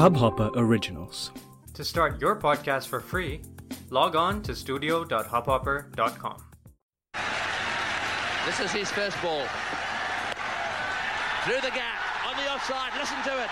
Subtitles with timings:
[0.00, 1.30] Hubhopper Originals.
[1.74, 3.42] To start your podcast for free,
[3.90, 6.42] log on to studio.hubhopper.com.
[8.46, 9.44] This is his first ball.
[11.44, 13.50] Through the gap, on the offside, listen to it.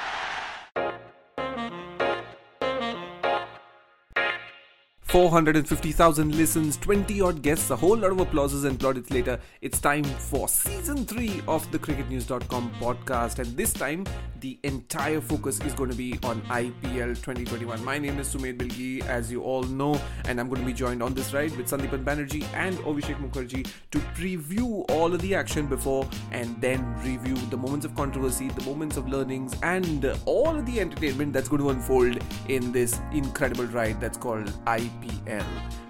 [5.08, 9.40] 450,000 listens, 20 odd guests, a whole lot of applauses and plaudits later.
[9.62, 14.04] It's time for season 3 of the cricketnews.com podcast, and this time
[14.40, 17.84] the entire focus is going to be on IPL 2021.
[17.84, 21.02] My name is Sumit Bilgi, as you all know, and I'm going to be joined
[21.02, 25.66] on this ride with Sandipan Banerjee and Abhishek Mukherjee to preview all of the action
[25.66, 30.66] before and then review the moments of controversy, the moments of learnings, and all of
[30.66, 32.18] the entertainment that's going to unfold
[32.48, 35.08] in this incredible ride that's called IPL.
[35.28, 35.44] IPL.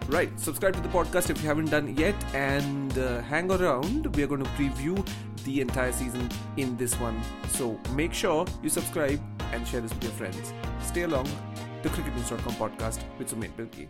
[0.08, 4.16] Right, subscribe to the podcast if you haven't done yet and uh, hang around.
[4.16, 5.06] We are going to preview
[5.48, 7.18] the entire season in this one.
[7.48, 9.20] So make sure you subscribe
[9.52, 10.52] and share this with your friends.
[10.82, 11.26] Stay along
[11.82, 13.88] the cricketnews.com podcast with Sumit Bilgi.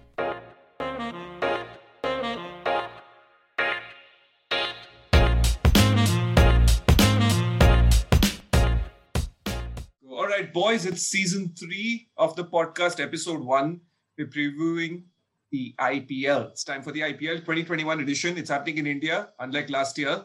[10.09, 13.81] All right, boys, it's season three of the podcast, episode one
[14.17, 15.03] we're previewing
[15.51, 16.51] the IPL.
[16.51, 18.37] It's time for the IPL 2021 edition.
[18.37, 20.25] It's happening in India, unlike last year.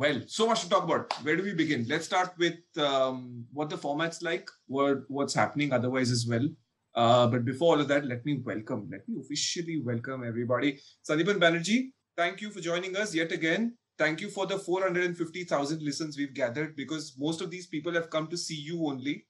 [0.00, 1.12] Well, so much to talk about.
[1.24, 1.84] Where do we begin?
[1.86, 6.48] Let's start with um, what the format's like, what, what's happening otherwise as well.
[6.94, 10.80] Uh, but before all of that, let me welcome, let me officially welcome everybody.
[11.06, 13.76] Sandipan Banerjee, thank you for joining us yet again.
[13.98, 18.26] Thank you for the 450,000 listens we've gathered because most of these people have come
[18.28, 19.26] to see you only.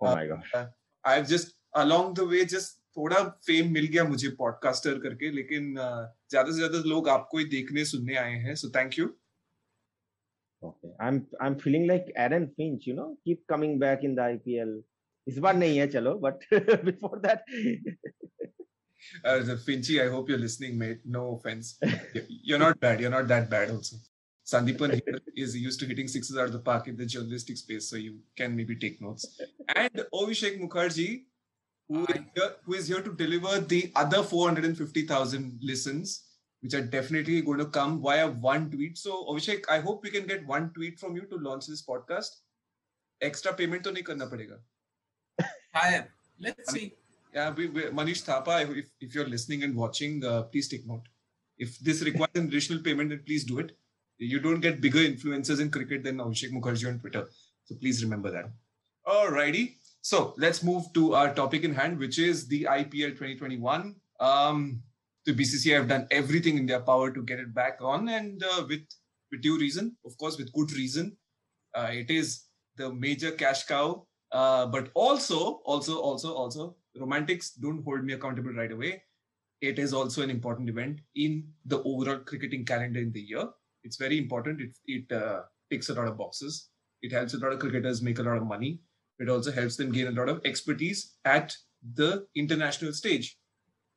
[0.00, 0.50] Oh my gosh.
[0.52, 0.66] Uh,
[1.04, 6.50] I've just, along the way, just थोड़ा fame मिल गया मुझे podcaster करके लेकिन ज्यादा
[6.50, 9.06] से ज्यादा लोग आपको ही देखने सुनने आए हैं so thank you
[10.62, 10.92] Okay.
[11.00, 14.82] I'm I'm feeling like Aaron Finch, you know, keep coming back in the IPL.
[15.28, 16.40] इस one नहीं है Chalo, but
[16.84, 17.44] before that.
[19.24, 21.00] Uh, Finchy I hope you're listening mate.
[21.04, 21.76] No offense.
[22.28, 23.00] You're not bad.
[23.00, 23.96] You're not that bad also.
[24.46, 27.90] Sandipan here is used to hitting sixes out of the park in the journalistic space
[27.90, 29.40] so you can maybe take notes.
[29.74, 31.24] And Abhishek Mukherjee
[31.88, 36.31] who is here who is here to deliver the other 450,000 listens
[36.62, 38.96] which are definitely going to come via one tweet.
[38.96, 42.30] So, Abhishek, I hope we can get one tweet from you to launch this podcast.
[43.20, 44.58] Extra payment to nahi karna padega.
[45.74, 46.06] Hi,
[46.40, 46.94] let's see.
[47.34, 51.02] Yeah, we, we, Manish Thapa, if, if you're listening and watching, uh, please take note.
[51.58, 53.76] If this requires an additional payment, then please do it.
[54.18, 57.28] You don't get bigger influencers in cricket than Abhishek Mukherjee on Twitter.
[57.64, 58.50] So please remember that.
[59.06, 59.76] Alrighty.
[60.00, 63.96] So let's move to our topic in hand, which is the IPL 2021.
[64.20, 64.82] Um,
[65.26, 68.64] the BCCI have done everything in their power to get it back on, and uh,
[68.68, 68.82] with
[69.30, 71.16] with due reason, of course, with good reason.
[71.74, 72.44] Uh, it is
[72.76, 78.52] the major cash cow, uh, but also, also, also, also, romantics don't hold me accountable
[78.52, 79.02] right away.
[79.62, 83.48] It is also an important event in the overall cricketing calendar in the year.
[83.84, 84.60] It's very important.
[84.60, 86.68] It it uh, ticks a lot of boxes.
[87.00, 88.80] It helps a lot of cricketers make a lot of money
[89.22, 91.56] it also helps them gain a lot of expertise at
[91.94, 93.38] the international stage.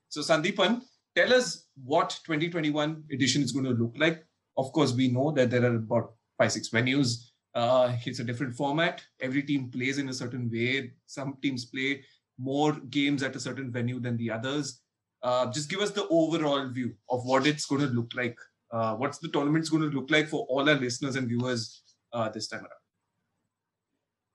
[0.10, 0.82] So, Sandipan,
[1.16, 4.26] tell us what 2021 edition is going to look like.
[4.58, 7.30] Of course, we know that there are about five, six venues.
[7.54, 9.04] Uh, it's a different format.
[9.22, 10.92] Every team plays in a certain way.
[11.06, 12.04] Some teams play
[12.38, 14.82] more games at a certain venue than the others.
[15.24, 18.38] Uh, just give us the overall view of what it's going to look like.
[18.72, 21.82] Uh, what's the tournament's going to look like for all our listeners and viewers
[22.14, 22.70] uh, this time around?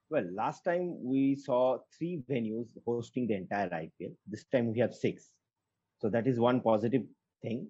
[0.08, 4.14] Well, last time we saw three venues hosting the entire IPL.
[4.26, 5.30] This time we have six.
[5.99, 7.03] So that is one positive
[7.41, 7.67] thing.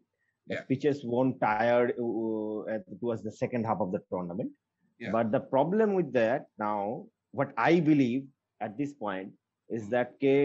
[0.48, 0.62] The Yeah.
[0.70, 4.52] pitches won't tire uh, towards the second half of the tournament.
[5.00, 5.12] Yeah.
[5.12, 8.28] But the problem with that now, what I believe
[8.62, 9.34] at this point
[9.70, 9.90] is Mm.
[9.92, 10.36] that ke,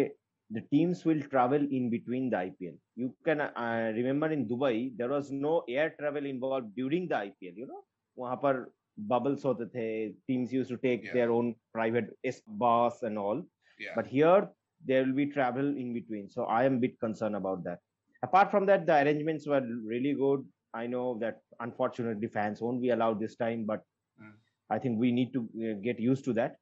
[0.50, 2.76] the teams will travel in between the IPL.
[2.96, 7.54] You can uh, remember in Dubai there was no air travel involved during the IPL.
[7.56, 7.82] You know,
[8.18, 8.66] वहाँ पर
[9.10, 11.12] bubbles होते थे teams used to take Yeah.
[11.12, 13.44] their own private S bus and all
[13.78, 13.94] Yeah.
[13.96, 14.48] but here
[14.86, 17.80] there will be travel in between so i am a bit concerned about that
[18.22, 19.60] apart from that the arrangements were
[19.92, 20.44] really good
[20.74, 23.82] i know that unfortunately fans won't be allowed this time but
[24.22, 24.32] Mm.
[24.74, 26.56] i think we need to uh, get used to that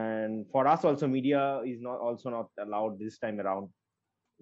[0.00, 1.40] and for us also media
[1.70, 3.70] is not also not allowed this time around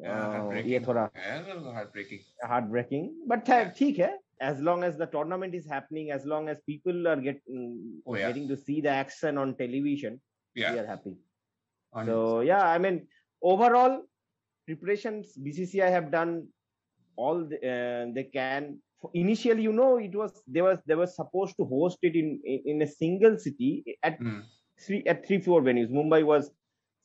[0.03, 0.71] Yeah, Uh, heartbreaking.
[0.73, 2.21] ये थोड़ा Yeah, heartbreaking.
[2.50, 4.11] heartbreaking but th- ठीक है
[4.50, 7.73] as long as the tournament is happening as long as people are get, mm,
[8.06, 8.29] Oh, yeah.
[8.29, 10.15] getting to see the action on television
[10.62, 10.73] Yeah.
[10.75, 11.12] we are happy
[11.93, 12.17] On- so
[12.50, 13.00] yeah i mean
[13.42, 14.02] overall
[14.66, 16.48] preparations bcci have done
[17.18, 18.72] all the, uh, they can
[19.08, 22.82] initially you know it was they was they were supposed to host it in in,
[22.82, 24.44] a single city at Mm.
[24.86, 26.52] three at three four venues mumbai was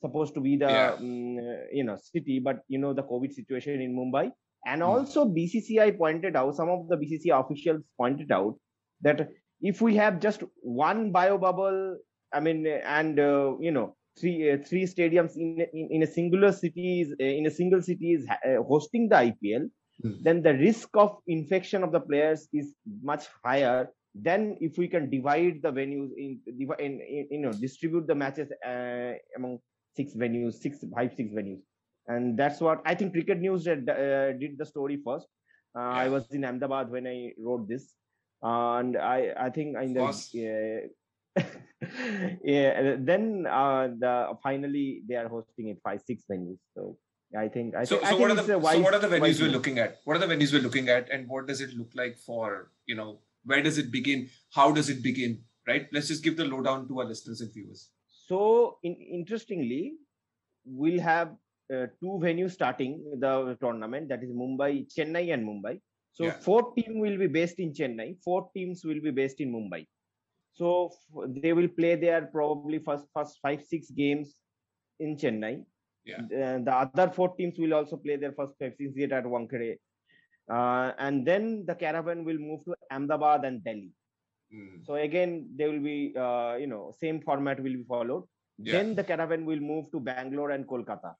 [0.01, 0.95] supposed to be the Yeah.
[1.01, 4.25] mm, you know city, but you know the COVID situation in Mumbai,
[4.61, 4.83] and Hmm.
[4.83, 8.55] also BCCI pointed out some of the BCCI officials pointed out
[9.01, 9.29] that
[9.61, 11.97] if we have just one bio bubble,
[12.33, 16.51] I mean, and uh, you know three uh, three stadiums in, in in a singular
[16.51, 19.69] city is uh, in a single city is uh, hosting the IPL,
[20.03, 20.13] Hmm.
[20.23, 22.73] then the risk of infection of the players is
[23.03, 26.39] much higher than if we can divide the venues in,
[26.79, 29.59] in, in you know distribute the matches uh, among
[29.95, 31.61] six venues, six five six venues,
[32.07, 33.13] and that's what I think.
[33.13, 35.27] Cricket News did, uh, did the story first.
[35.75, 37.93] Uh, I was in Ahmedabad when I wrote this,
[38.41, 40.87] and I I think in the uh,
[42.43, 46.59] yeah then uh, the finally they are hosting it five six venues.
[46.75, 46.97] So
[47.37, 48.93] I think I So, think, I so think what are it's the wise, so what
[48.93, 49.99] are the venues we're looking at?
[50.03, 52.95] What are the venues we're looking at, and what does it look like for you
[52.95, 54.29] know where does it begin?
[54.53, 55.41] How does it begin?
[55.67, 55.87] Right.
[55.93, 57.89] Let's just give the lowdown to our listeners and viewers.
[58.27, 59.93] So, in, interestingly,
[60.65, 61.29] we'll have
[61.73, 64.09] uh, two venues starting the tournament.
[64.09, 65.79] That is Mumbai, Chennai, and Mumbai.
[66.13, 66.39] So, Yeah.
[66.47, 68.17] four team will be based in Chennai.
[68.23, 69.85] Four teams will be based in Mumbai.
[70.53, 74.35] So f- they will play their probably first first five six games
[74.99, 75.63] in Chennai.
[76.03, 76.21] Yeah.
[76.21, 79.77] Uh, the other four teams will also play their first five six games at Wankhede.
[80.51, 83.91] Uh, and then the caravan will move to Ahmedabad and Delhi.
[84.53, 84.85] Mm.
[84.85, 88.25] So again, they will be, uh, you know, same format will be followed.
[88.57, 88.73] Yeah.
[88.73, 91.13] Then the caravan will move to Bangalore and Kolkata.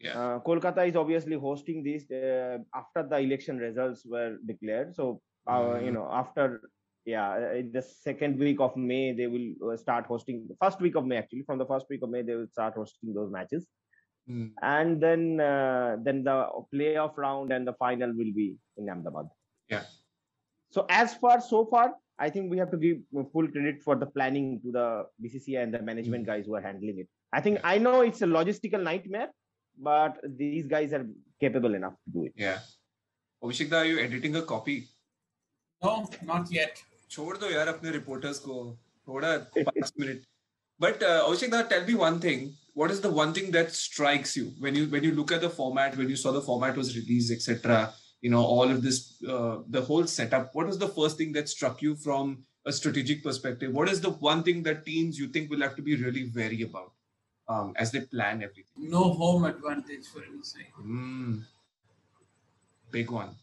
[0.00, 0.18] Yeah.
[0.18, 4.94] Uh, Kolkata is obviously hosting this uh, after the election results were declared.
[4.94, 5.20] So,
[5.50, 6.62] uh, you know, after
[7.08, 10.46] yeah, uh, in the second week of May, they will uh, start hosting.
[10.46, 12.74] The first week of May, actually, from the first week of May, they will start
[12.74, 13.66] hosting those matches.
[14.30, 14.50] Mm.
[14.60, 19.28] And then, uh, then the playoff round and the final will be in Ahmedabad.
[19.70, 19.84] Yeah.
[20.70, 22.98] So as far so far, I think we have to give
[23.32, 26.98] full credit for the planning to the BCCI and the management guys who are handling
[26.98, 27.08] it.
[27.32, 29.28] I think I know it's a logistical nightmare,
[29.80, 31.06] but these guys are
[31.40, 32.32] capable enough to do it.
[32.36, 32.58] Yeah.
[33.42, 34.88] Abhishek, are you editing a copy?
[35.82, 36.82] No, not yet.
[37.09, 38.55] छोड़ दो यार अपने reporters को
[39.07, 40.23] थोड़ा पांच minute
[40.79, 42.53] but uh, Abhishek, now tell me one thing.
[42.73, 45.49] What is the one thing that strikes you when you when you look at the
[45.49, 47.93] format, when you saw the format was released, etc.
[48.21, 50.55] You know all of this, uh, the whole setup.
[50.55, 53.71] What was the first thing that struck you from a strategic perspective?
[53.71, 56.63] What is the one thing that teams you think will have to be really wary
[56.63, 56.91] about
[57.47, 58.89] um, as they plan everything?
[58.97, 60.73] No home advantage for any side.
[60.81, 61.43] Mm.
[62.91, 63.35] Big one.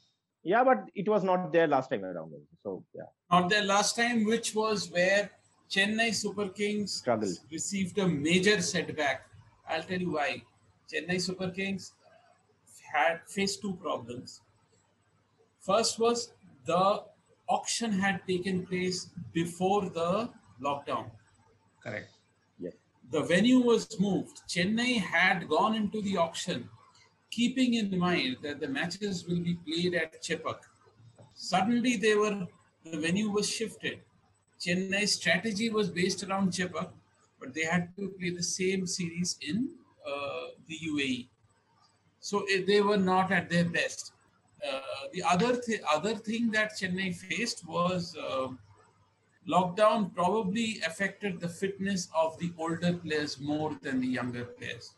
[0.43, 2.35] Yeah, but it was not there last time around.
[2.65, 5.32] So yeah, Not there last time, which was where
[5.70, 7.38] Chennai Super Kings Struggled.
[7.52, 9.28] received a major setback.
[9.68, 10.44] I'll tell you why.
[10.92, 11.94] Chennai Super Kings
[12.94, 14.42] had faced two problems.
[15.60, 16.32] First was
[16.66, 17.04] the
[17.50, 20.30] auction had taken place before the
[20.62, 21.12] lockdown.
[21.84, 22.10] Correct.
[23.12, 24.42] the venue was moved.
[24.50, 26.68] Chennai had gone into the auction
[27.36, 30.60] keeping in mind that the matches will be played at Chepauk.
[31.36, 32.48] Suddenly, they were
[32.92, 34.00] the venue was shifted.
[34.60, 36.90] Chennai's strategy was based around Chepauk,
[37.40, 39.70] but they had to play the same series in
[40.08, 41.28] uh, the UAE.
[42.20, 44.14] So eh, they were not at their best.
[44.68, 44.80] Uh,
[45.14, 48.16] the other th- other thing that Chennai faced was.
[48.30, 48.60] um
[49.48, 54.94] lockdown probably affected the fitness of the older players more than the younger players.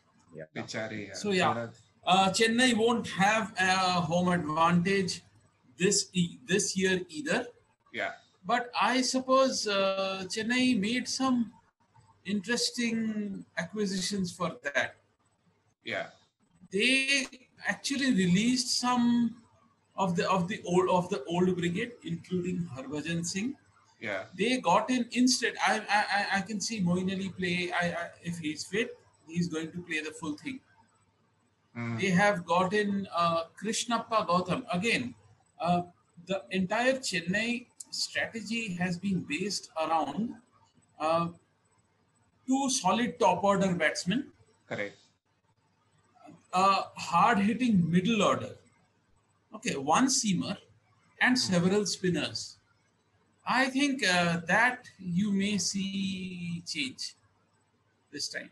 [0.56, 1.16] Bichare, yaar.
[1.16, 1.66] So, yeah.
[2.06, 3.72] Uh, Chennai won't have a
[4.10, 5.22] home advantage
[5.78, 7.46] this e- this year either.
[7.92, 8.12] Yeah.
[8.46, 11.52] But I suppose uh, Chennai made some
[12.24, 14.96] interesting acquisitions for that.
[15.84, 16.06] Yeah.
[16.70, 17.26] They
[17.66, 19.36] actually released some
[19.96, 23.54] of the of the old of the old brigade, including Harbhajan Singh.
[24.00, 24.24] Yeah.
[24.38, 25.54] they got in instead.
[25.66, 27.72] I I, I- can see Moeen Ali play.
[27.72, 30.60] I, I if he's fit, he's going to play the full thing.
[31.76, 32.00] Mm.
[32.00, 35.14] They have got in uh, Krishnappa Gautam again.
[35.60, 35.82] Uh,
[36.26, 40.34] the entire Chennai strategy has been based around
[41.00, 41.28] uh,
[42.46, 44.26] two solid top order batsmen,
[44.68, 44.96] Correct.
[46.52, 48.50] a hard hitting middle order.
[49.54, 50.56] Okay, one seamer
[51.20, 52.56] and several spinners.
[53.46, 57.14] I think uh, that you may see change
[58.12, 58.50] this time.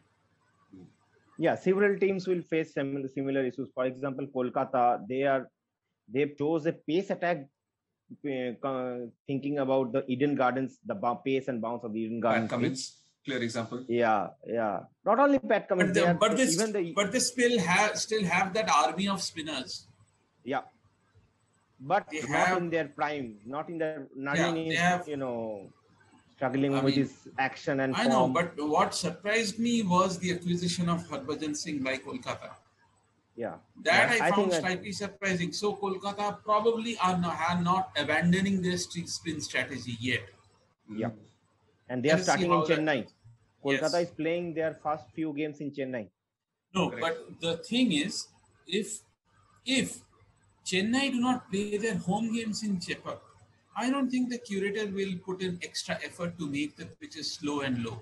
[1.39, 3.69] yeah, several teams will face similar similar issues.
[3.75, 5.49] For example, Kolkata, they are
[6.13, 7.47] they chose a pace attack, co-
[8.25, 10.95] Uh, thinking about the Eden Gardens, the
[11.25, 12.45] pace and bounce of the Eden Gardens.
[12.45, 12.51] pitch.
[12.51, 13.85] Cummins, clear example.
[13.89, 14.81] Yeah, yeah.
[15.05, 17.59] Not only Pat Cummins, But, they the, are- but this even the but they still
[17.59, 19.89] have still have that army of spinners.
[20.45, 20.63] yeah,
[21.81, 25.09] but they not have- in their prime, not in their not Yeah, in they have-
[25.09, 25.69] you know
[26.37, 28.13] struggling I with mean, his action and I form.
[28.13, 32.51] know, but what surprised me was the acquisition of Harbhajan Singh by Kolkata.
[33.37, 35.53] Yeah, That Yeah, I, I found think that- slightly surprising.
[35.53, 40.23] So Kolkata probably are not, are not abandoning their street spin strategy yet.
[40.95, 41.11] yeah,
[41.89, 43.07] and they are Let's see starting in how that- Chennai.
[43.65, 44.09] Kolkata Yes.
[44.09, 46.09] is playing their first few games in Chennai.
[46.75, 47.03] No, Correct.
[47.05, 48.27] but the thing is,
[48.67, 49.01] if
[49.79, 50.01] if
[50.65, 53.21] Chennai do not play their home games in Chepauk,
[53.77, 57.61] I don't think the curator will put in extra effort to make the pitches slow
[57.61, 57.97] and low.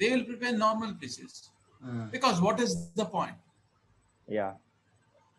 [0.00, 1.50] They will prepare normal pitches.
[1.86, 3.36] Uh, Because what is the point?
[4.28, 4.52] Yeah.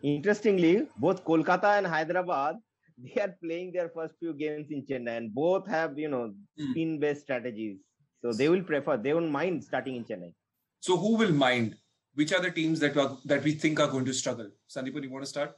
[0.04, 2.58] Interestingly, both Kolkata and Hyderabad,
[2.98, 6.72] they are playing their first few games in Chennai, and both have you know Hmm.
[6.72, 7.77] spin-based strategies.
[8.22, 10.34] So they will prefer, they won't mind starting in Chennai.
[10.80, 11.75] so who will mind?
[12.20, 14.50] Which are the teams that are, that we think are going to struggle?
[14.74, 15.56] Sandeepan, you want to start?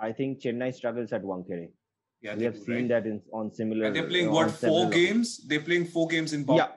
[0.00, 1.68] I think Chennai struggles at Wankhede.
[2.22, 2.88] Yeah, we have do, seen right?
[2.88, 3.86] that in, on similar.
[3.86, 5.44] And they're playing what four games?
[5.46, 6.62] They're playing four games in Bombay.
[6.62, 6.70] Yeah.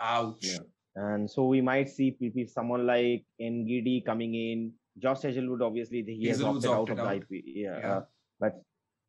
[0.00, 0.44] Ouch.
[0.52, 0.58] Yeah.
[1.06, 4.72] And so we might see PP, someone like Ngidi coming in.
[4.98, 7.16] Josh Hazlewood, obviously, he has Hazlewood's opted out opted of the out.
[7.16, 7.42] IP.
[7.64, 7.78] Yeah.
[7.78, 7.92] Yeah.
[7.98, 8.02] Uh,
[8.40, 8.54] but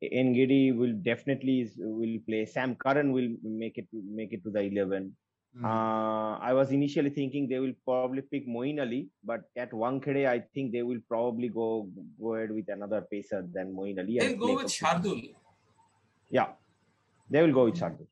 [0.02, 2.42] Ngidi will definitely is- will play.
[2.46, 3.30] Sam Curran will
[3.64, 3.88] make it
[4.20, 5.16] make it to the eleven.
[5.56, 5.64] Hmm.
[5.64, 10.38] Uh, I was initially thinking they will probably pick Moeen Ali, but at Wankhede, I
[10.54, 11.68] think they will probably go
[12.20, 14.18] go ahead with another pacer than Moeen Ali.
[14.20, 15.20] They'll go with Shardul.
[16.38, 16.48] Yeah,
[17.28, 18.06] they will go with Shardul.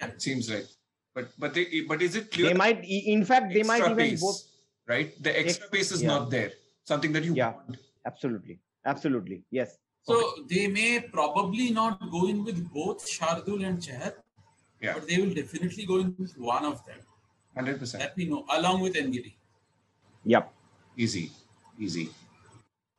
[0.00, 0.68] Yeah, Seems right.
[1.16, 2.48] But but they but is it clear?
[2.48, 4.40] They might, in fact, they might even pace, both.
[4.86, 5.10] right?
[5.26, 6.08] The extra Ex- pace is yeah.
[6.12, 6.50] not there.
[6.84, 7.54] Something that you Yeah.
[7.56, 7.78] want.
[8.10, 9.78] Absolutely, absolutely, yes.
[10.02, 10.16] So
[10.50, 14.12] they may probably not go in with both Shardul and Chahar,
[14.82, 14.92] Yeah.
[14.98, 17.00] but they will definitely go in with one of them.
[17.56, 18.02] Hundred percent.
[18.04, 19.32] That we know, along with Ngidi.
[20.34, 20.52] Yep.
[20.98, 21.24] Easy.
[21.78, 22.10] Easy.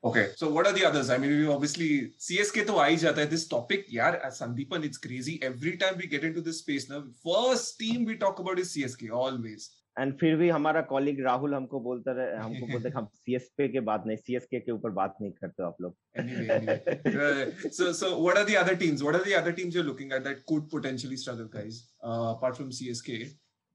[0.06, 1.10] Okay, so what are the others?
[1.10, 3.26] I mean, we obviously CSK to aa hi jata hai.
[3.32, 5.40] This topic, yeah, as Sandeepan, it's crazy.
[5.50, 9.12] Every time we get into this space now, first team we talk about is CSK
[9.20, 9.70] always.
[9.98, 14.04] And फिर भी हमारा colleague Rahul हमको बोलता रहे हमको बोलते हम CSP के बात
[14.06, 16.78] नहीं सीएसके के ऊपर बात नहीं करते हो आप लोग Anyway, anyway.
[17.06, 19.02] Uh, so, so what are the other teams?
[19.02, 21.82] What are the other teams you're looking at that could potentially struggle, guys?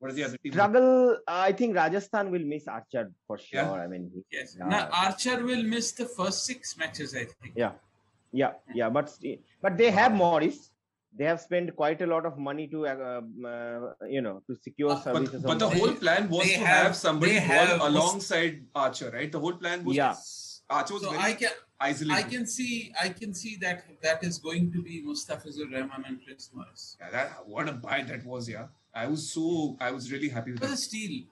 [0.03, 0.55] Apart from CSK, what are the other teams?
[0.55, 3.85] struggle i think rajasthan will miss archer for sure Yeah.
[3.85, 4.57] i mean he- Yes.
[4.59, 4.69] Yeah.
[4.75, 7.53] Now Archer will miss the first six matches, I think.
[7.57, 7.73] yeah
[8.33, 9.07] yeah yeah but
[9.65, 10.59] but they have morris
[11.19, 14.57] they have spent quite a lot of money to uh, um, uh, you know to
[14.67, 15.81] secure Uh, services But, but the Morris.
[15.81, 18.55] whole plan was they to have- have, somebody they ball have- alongside
[18.85, 19.31] Archer, right?
[19.37, 20.15] The whole plan was Yeah.
[20.79, 21.53] Archer was So very I can
[21.89, 22.73] I can see
[23.07, 26.85] I can see that that is going to be Mustafizur Rahman and Chris Morris.
[27.01, 28.69] Yeah, that, what a buy that was, yeah.
[28.95, 30.85] I was so I was really happy with It was that.
[30.89, 31.25] steal.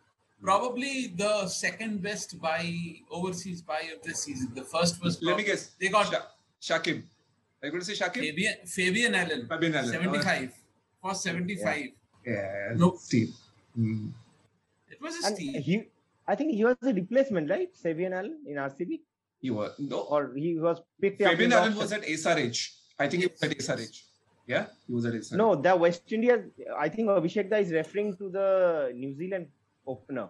[0.43, 2.65] Probably the second best buy
[3.11, 4.53] overseas buy of this season.
[4.55, 5.71] The first was Let me guess.
[5.81, 7.03] They got Sha- Shakib.
[7.63, 8.21] Are you going to say Shakib?
[8.25, 9.47] Fabian Fabian Allen.
[9.47, 9.91] Fabian Allen.
[9.91, 10.53] 75
[11.03, 11.89] for 75.
[12.27, 12.73] Yeah.
[12.77, 12.97] Nope.
[12.99, 13.29] Steal.
[13.75, 14.09] Hmm.
[14.91, 15.61] It was a and steal.
[15.63, 15.83] he
[16.27, 19.01] i think he was a replacement right Fabian Allen in rcb
[19.41, 20.01] He was no.
[20.01, 21.79] or he was picked up Fabian Allen auction.
[21.79, 22.59] was at SRH.
[22.99, 24.03] I think he was at SRH.
[24.53, 25.37] Yeah, he was at SRH.
[25.43, 26.35] no the west india
[26.87, 28.49] i think abhishek da is referring to the
[29.01, 29.47] new zealand
[29.95, 30.29] opener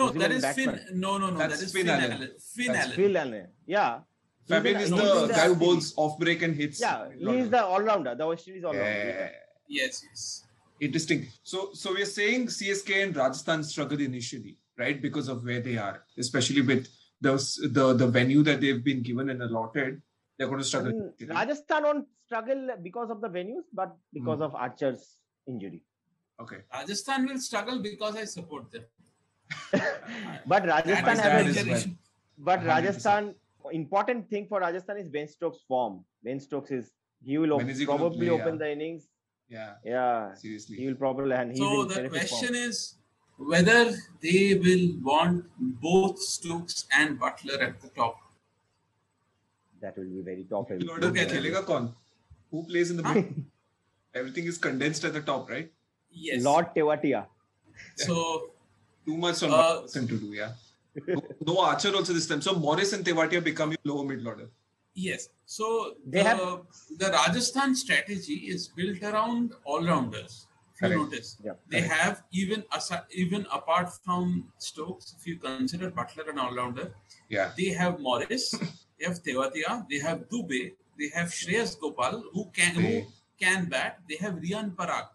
[0.00, 1.00] no, New that Zealand is Finn.
[1.00, 1.38] No, no, no.
[1.38, 2.12] That's that is Finn Finn, Allen.
[2.12, 2.30] Allen.
[2.56, 2.96] Finn That's Allen.
[2.96, 3.46] Phil Allen.
[3.66, 4.00] Yeah.
[4.48, 6.80] Fabian in- is the guy who bowls off break and hits.
[6.80, 8.14] Yeah, he is the all rounder.
[8.14, 8.88] The West Indies all rounder.
[8.88, 9.30] Yeah.
[9.68, 10.44] Yes, yes.
[10.80, 11.26] Interesting.
[11.42, 15.00] So, so we're saying CSK and Rajasthan struggled initially, right?
[15.00, 16.88] Because of where they are, especially with
[17.20, 17.34] the
[17.70, 20.00] the the venue that they've been given and allotted.
[20.40, 20.92] They're going to struggle.
[20.92, 21.36] Mm, initially.
[21.38, 24.44] Rajasthan won't struggle because of the venues, but because Hmm.
[24.44, 25.82] of Archer's injury.
[26.40, 26.60] Okay.
[26.72, 28.84] Rajasthan will struggle because I support them.
[30.46, 31.96] but Rajasthan is dad have the as a, well.
[32.38, 32.66] but 100%.
[32.74, 33.34] Rajasthan
[33.72, 36.02] important thing for Rajasthan is Ben Stokes' form.
[36.24, 36.90] Ben Stokes is
[37.22, 38.58] he will op- is he probably play, open yeah.
[38.64, 39.08] the innings.
[39.50, 39.74] Yeah.
[39.84, 40.76] Yeah, Seriously.
[40.78, 42.70] he will probably and he's So in the question form.
[42.70, 42.94] is
[43.36, 43.92] whether
[44.22, 48.16] they will want both Stokes and Buttler at the top.
[49.80, 50.84] That will be very top heavy.
[50.84, 51.28] Lord of Look at.
[51.28, 51.92] Khelega kaun?
[52.50, 53.14] Who plays in the Huh?
[53.14, 53.44] middle?
[54.14, 55.70] Everything is condensed at the top, right?
[56.10, 56.42] Yes.
[56.42, 57.26] Lord Tewatia.
[57.96, 58.50] So
[59.06, 60.52] Too much on Uh, one person to do, yeah.
[61.06, 62.42] No, no Archer also this time.
[62.42, 64.48] So Morris and Tewatia become your lower mid order.
[64.94, 65.28] yes.
[65.46, 66.66] So They the, have-
[66.98, 70.46] the Rajasthan strategy is built around all rounders.
[70.74, 71.00] If you Correct.
[71.12, 71.92] notice, Yeah, they correct.
[72.00, 76.86] have even asi- even apart from Stokes, if you consider Buttler an all rounder,
[77.28, 77.52] Yeah.
[77.56, 78.54] they have Morris,
[79.00, 83.06] they have Tewatia, they have Dubey, they have Shreyas Gopal who can who
[83.40, 83.98] can bat.
[84.08, 85.08] They have Rian Parag,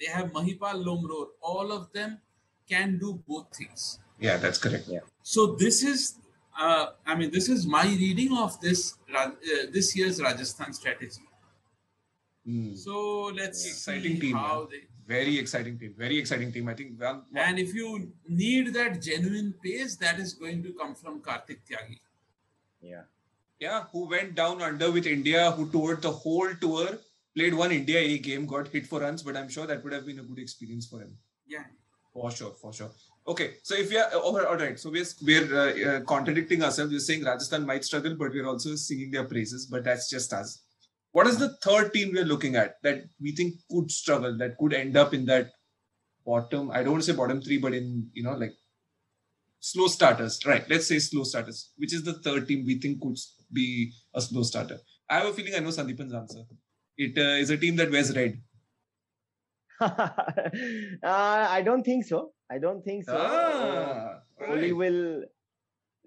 [0.00, 1.26] they have Mahipal Lomror.
[1.42, 2.18] All of them
[2.68, 3.98] can do both things.
[4.18, 4.86] Yeah, that's correct.
[4.88, 5.00] Yeah.
[5.22, 6.16] So this is,
[6.58, 9.30] uh, I mean, this is my reading of this uh,
[9.72, 11.22] this year's Rajasthan strategy.
[12.46, 12.74] Hmm.
[12.74, 14.78] So let's Exciting see team, how yeah.
[14.78, 14.84] they.
[15.06, 15.94] Very exciting team.
[15.96, 16.68] Very exciting team.
[16.68, 17.00] I think.
[17.00, 21.20] One, one- And if you need that genuine pace, that is going to come from
[21.20, 21.98] Kartik Tyagi.
[22.80, 23.02] Yeah.
[23.60, 26.98] yeah, who went down under with India, who toured the whole tour,
[27.34, 30.06] played one India A game, got hit for runs, but I'm sure that would have
[30.06, 31.16] been a good experience for him.
[31.46, 31.64] Yeah.
[32.12, 32.90] For sure, for sure.
[33.26, 34.78] Okay, so if we are all right, all right.
[34.80, 36.92] so we're we're uh, uh, contradicting ourselves.
[36.92, 39.66] We're saying Rajasthan might struggle, but we're also singing their praises.
[39.66, 40.62] But that's just us.
[41.12, 44.72] What is the third team we're looking at that we think could struggle, that could
[44.72, 45.50] end up in that
[46.24, 46.70] bottom?
[46.70, 48.54] I don't want to say bottom three, but in you know like
[49.60, 50.68] slow starters, right?
[50.68, 51.72] Let's say slow starters.
[51.76, 53.16] Which is the third team we think could
[53.52, 54.78] be a slow starter?
[55.08, 56.42] I have a feeling I know Sandeepan's answer.
[56.96, 58.40] It uh, is a team that wears red.
[59.80, 59.88] uh,
[61.02, 62.32] I don't think so.
[62.50, 63.16] I don't think so.
[63.16, 64.76] Ah, Kohli right.
[64.76, 65.22] will.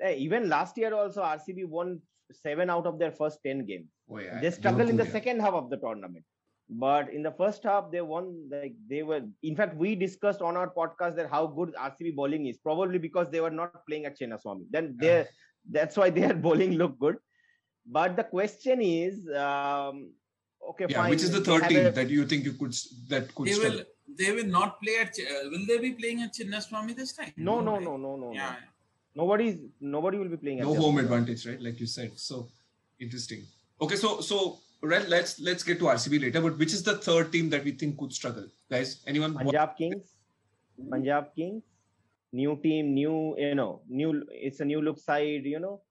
[0.01, 3.87] eh, even last year also RCB won seven out of their first ten games.
[4.09, 4.39] Oh, yeah.
[4.41, 5.11] they struggled in the yeah.
[5.11, 6.25] second half of the tournament,
[6.71, 8.47] but in the first half they won.
[8.49, 9.21] Like they were.
[9.43, 12.57] In fact, we discussed on our podcast that how good RCB bowling is.
[12.57, 14.65] Probably because they were not playing at Chinnaswamy.
[14.71, 15.27] Then they.
[15.69, 17.17] That's why their bowling looked good.
[17.85, 20.11] But the question is, um,
[20.69, 21.09] okay, Yeah, fine.
[21.09, 22.73] which is the they third team a- that you think you could
[23.09, 23.77] that could They struggle?
[23.79, 23.85] will.
[24.17, 25.09] They will not play at.
[25.19, 27.33] Uh, will they be playing at Chennai, Chinnaswamy this time?
[27.37, 27.83] No, no, right?
[27.83, 28.31] no, no, no.
[28.33, 28.55] Yeah.
[29.15, 29.23] no.
[29.23, 29.57] Nobody's.
[29.81, 30.59] Nobody will be playing.
[30.61, 31.03] at no their home home.
[31.05, 31.61] advantage, right?
[31.61, 32.11] Like you said.
[32.17, 32.47] So
[32.99, 33.43] interesting.
[33.81, 34.57] Okay, so so
[34.89, 36.41] right, let's let's get to RCB later.
[36.41, 39.03] But which is the third team that we think could struggle, guys?
[39.07, 39.35] Anyone?
[39.35, 40.15] Punjab Kings.
[40.89, 41.63] Punjab Kings.
[42.33, 44.23] New team, new, you know, new.
[44.29, 45.81] It's a new look side, you know.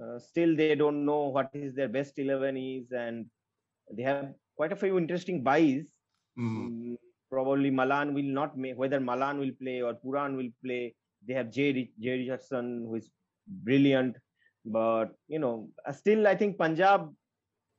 [0.00, 3.26] Uh, still, they don't know what is their best eleven is, and
[3.90, 5.84] they have quite a few interesting buys.
[6.36, 6.68] Hmm.
[6.68, 6.96] Mm,
[7.30, 10.94] probably Malan will not make whether Malan will play or Pooran will play.
[11.26, 13.10] They have Jhye, Jhye Richardson, who is
[13.46, 14.16] brilliant,
[14.64, 17.12] but you know, uh, still I think Punjab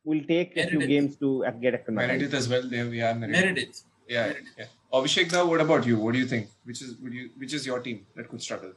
[0.06, 2.10] will take a few games to uh, get acclimatized.
[2.12, 2.64] Meredith as well.
[2.76, 3.14] There we are.
[3.16, 3.42] Meredith.
[3.42, 3.84] Meredith.
[4.08, 4.66] Yeah, yeah.
[4.94, 5.98] Abhishek, now what about you?
[6.00, 6.50] What do you think?
[6.64, 8.74] Which is would you which is your team that could struggle?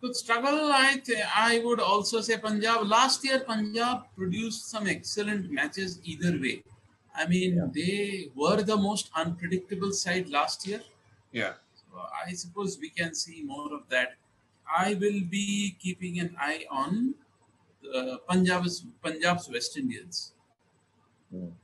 [0.00, 0.70] Could struggle.
[0.72, 2.86] I th- I would also say Punjab.
[2.86, 6.62] Last year, Punjab produced some excellent matches either way.
[7.14, 7.68] I mean, Yeah.
[7.78, 10.80] they were the most unpredictable side last year.
[11.32, 11.54] Yeah.
[11.80, 14.16] So I suppose we can see more of that.
[14.84, 17.14] I will be keeping an eye on
[17.92, 20.32] uh, Punjab's Punjab's West Indians.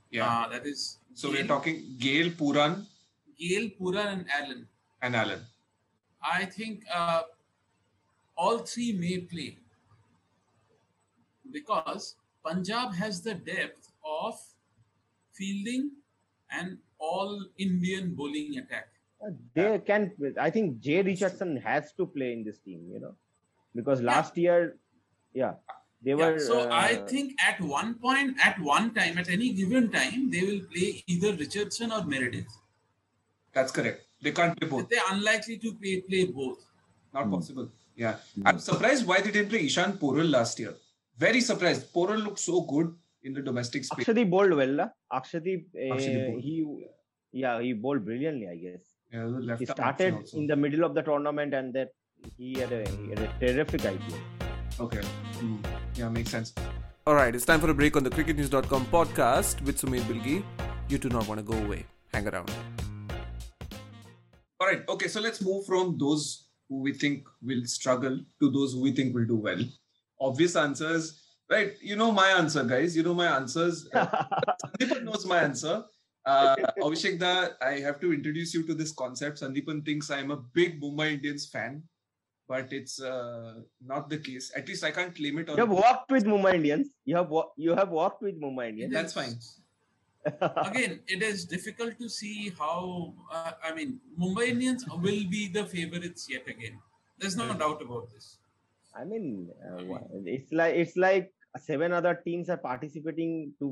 [0.09, 0.27] Yeah.
[0.27, 2.85] Uh, that is so we're talking Gayle, Pooran,
[3.39, 4.67] Gayle, Pooran and Allen.
[5.01, 5.39] and Allen.
[6.23, 7.23] I think uh,
[8.35, 9.57] all three may play
[11.51, 14.39] because Punjab has the depth of
[15.33, 15.91] fielding
[16.51, 18.87] and all Indian bowling attack.
[19.53, 20.11] They can.
[20.39, 22.87] I think Jhye Richardson has to play in this team.
[22.91, 23.15] You know,
[23.75, 24.77] because last year,
[25.33, 25.53] yeah,
[26.03, 26.39] they Yeah, were.
[26.39, 30.41] so I uh, think at one point, at one time, at any given time, they
[30.41, 32.47] will play either Richardson or Meredith.
[33.53, 34.07] That's correct.
[34.21, 34.89] They can't play both.
[34.89, 36.59] They're unlikely to play, play both.
[37.13, 37.31] Not Hmm.
[37.35, 37.69] possible.
[37.95, 38.15] Yeah.
[38.45, 40.73] I'm surprised why they didn't play Ishan Porel last year.
[41.17, 41.93] Very surprised.
[41.93, 44.05] Porul looked so good in the domestic space.
[44.05, 44.73] Akshadi bowled well.
[44.81, 44.87] na?
[45.13, 46.55] Akshadi, uh, Akshadi he,
[47.31, 48.47] yeah, he bowled brilliantly.
[48.47, 48.81] I guess
[49.13, 51.89] Yeah, he started in the middle of the tournament, and that
[52.37, 54.21] he had a, he had a terrific IPL.
[54.79, 55.01] Okay.
[55.39, 55.57] Hmm.
[56.01, 56.51] Yeah, makes sense.
[57.05, 60.43] All right, it's time for a break on the cricketnews.com podcast with Sumit Bilgi.
[60.89, 61.85] You do not want to go away.
[62.11, 62.49] Hang around.
[64.59, 64.81] All right.
[64.89, 65.07] Okay.
[65.07, 69.13] So let's move from those who we think will struggle to those who we think
[69.13, 69.61] will do well.
[70.19, 71.21] Obvious answers.
[71.51, 71.73] Right.
[71.81, 72.97] You know my answer, guys.
[72.97, 73.87] You know my answers.
[73.93, 75.83] Sandeepan knows my answer.
[76.25, 79.41] Uh, Abhishek da, I have to introduce you to this concept.
[79.41, 81.83] Sandeepan thinks I'm a big Mumbai Indians fan,
[82.51, 83.53] but it's uh,
[83.93, 84.51] not the case.
[84.59, 85.57] At least I can't claim it on.
[85.57, 86.87] You have worked with Mumbai Indians.
[87.05, 88.93] You have wo- you have worked with Mumbai Indians.
[88.97, 89.35] That's fine.
[90.69, 93.13] Again, it is difficult to see how.
[93.31, 96.75] Uh, I mean, Mumbai Indians will be the favorites yet again.
[97.19, 98.27] There's no doubt about this.
[99.01, 100.03] I mean, uh, wha-
[100.35, 101.31] it's like it's like
[101.69, 103.71] seven other teams are participating to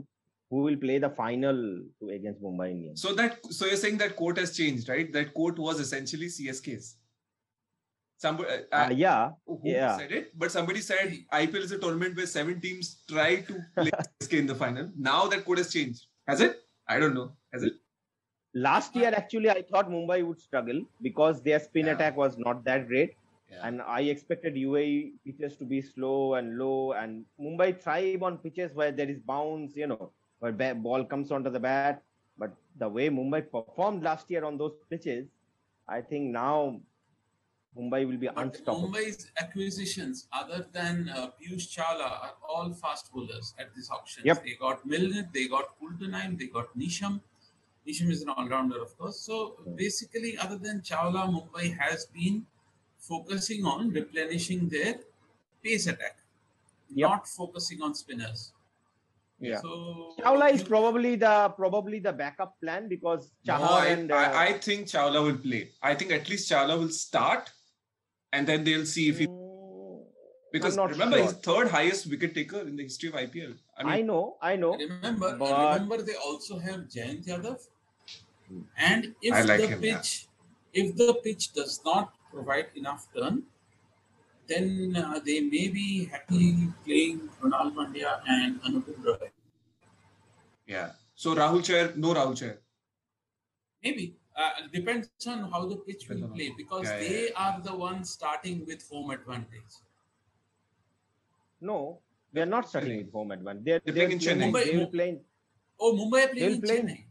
[0.49, 1.59] who will play the final
[1.99, 3.01] to against Mumbai Indians.
[3.07, 5.11] So that so you're saying that quote has changed, right?
[5.19, 6.95] That quote was essentially CSK's.
[8.23, 9.97] Somebody, uh, Uh, yeah, who yeah.
[9.97, 10.37] said it?
[10.37, 14.47] But somebody said IPL is a tournament where seven teams try to play CSK in
[14.47, 14.89] the final.
[14.97, 16.01] Now that code has changed.
[16.27, 16.57] Has it?
[16.87, 17.29] I don't know.
[17.53, 17.73] Has it?
[18.65, 21.93] last year actually I thought Mumbai would struggle because their spin Yeah.
[21.93, 23.11] attack was not that great,
[23.51, 23.59] Yeah.
[23.67, 28.73] and I expected UAE pitches to be slow and low, and Mumbai thrive on pitches
[28.79, 32.01] where there is bounce, you know, where ba- ball comes onto the bat.
[32.43, 32.51] But
[32.83, 35.29] the way Mumbai performed last year on those pitches,
[35.87, 36.81] I think now
[37.77, 38.89] Mumbai will be unstoppable.
[38.89, 44.23] Mumbai's acquisitions, other than uh, Piyush Chawla, are all fast bowlers at this auction.
[44.25, 44.43] Yep.
[44.43, 47.21] They got Milner, they got Coulter-Nile, they got Neesham.
[47.87, 49.19] Neesham is an all-rounder, of course.
[49.19, 52.45] So basically, other than Chawla, Mumbai has been
[52.97, 54.95] focusing on replenishing their
[55.63, 56.17] pace attack,
[56.93, 57.09] Yep.
[57.09, 58.51] not focusing on spinners.
[59.39, 59.61] Yeah.
[59.61, 64.15] So Chawla is probably the probably the backup plan because No, Chahar I, and uh,
[64.15, 65.69] I, I think Chawla will play.
[65.81, 67.49] I think at least Chawla will start,
[68.33, 70.03] and then they'll see if he mm,
[70.51, 71.25] because not remember sure.
[71.25, 73.55] he's third highest wicket taker in the history of IPL.
[73.77, 74.75] I I know, I know.
[74.77, 77.67] Remember, But- remember they also have Jayant Yadav.
[78.77, 79.97] And if like the him, yeah.
[79.97, 80.27] pitch,
[80.73, 83.43] if the pitch does not provide enough turn,
[84.47, 89.29] then uh, they may be happy playing Krunal Pandya and Anukul Roy.
[90.65, 90.91] yeah.
[91.15, 92.57] So Rahul Chahar, no Rahul Chahar.
[93.83, 97.55] Maybe uh, it depends on how the pitch will play because yeah, yeah, they are
[97.69, 99.73] the ones starting with home advantage.
[101.61, 101.99] No,
[102.33, 103.65] they are not starting with home advantage.
[103.65, 104.65] They're, They're they're playing in playing- Chennai.
[104.71, 105.09] They will play.
[105.09, 105.21] in-
[105.81, 107.03] Oh, Mumbai are playing in play in- Chennai.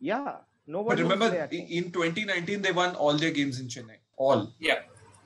[0.00, 0.44] Yeah, But
[0.76, 1.02] nobody.
[1.02, 1.66] will remember, play at i- home.
[1.78, 3.98] in 2019 they won all their games in Chennai.
[4.16, 4.52] All.
[4.58, 4.82] Yeah.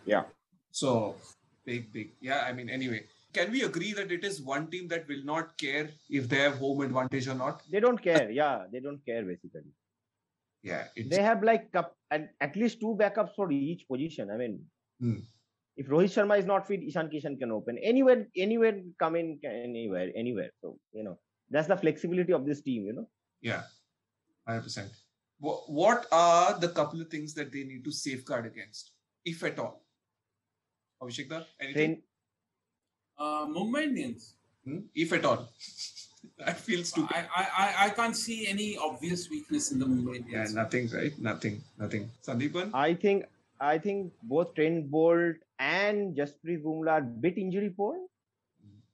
[0.06, 0.24] Yeah.
[0.70, 1.16] So
[1.64, 2.12] big, big.
[2.20, 2.40] Yeah.
[2.48, 3.00] I mean, anyway,
[3.32, 6.56] can we agree that it is one team that will not care if they have
[6.58, 7.62] home advantage or not?
[7.70, 8.30] They don't care.
[8.30, 9.72] Yeah, they don't care basically.
[10.62, 10.85] Yeah.
[10.97, 14.31] It's, They have like cup, at, at least two backups for each position.
[14.31, 14.61] I mean,
[15.01, 15.18] Hmm.
[15.77, 20.11] if Rohit Sharma is not fit, Ishan Kishan can open anywhere, anywhere, come in, anywhere,
[20.16, 20.51] anywhere.
[20.61, 21.18] So you know
[21.51, 22.85] that's the flexibility of this team.
[22.87, 23.09] You know,
[23.40, 23.62] Yeah,
[24.47, 24.90] hundred percent.
[25.40, 28.90] What are the couple of things that they need to safeguard against,
[29.25, 29.85] if at all?
[31.01, 31.75] Abhishek, da, anything?
[31.75, 32.03] train.
[33.16, 34.35] Uh, Mumbai Indians.
[34.64, 34.81] Hmm?
[34.97, 35.49] If at all,
[36.44, 37.14] I feel stupid.
[37.14, 40.54] I, I, I can't see any obvious weakness in the Mumbai Indians.
[40.54, 41.18] Yeah, nothing, right?
[41.18, 42.11] Nothing, nothing.
[42.26, 42.70] Sandeepan?
[42.74, 43.24] I think
[43.61, 47.96] I think both Trent Boult and Jasprit Bumrah are bit injury poor.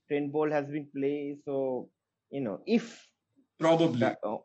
[0.09, 1.89] Trent Boult has been played, so
[2.31, 3.07] you know if
[3.59, 4.37] probably that, oh, uh,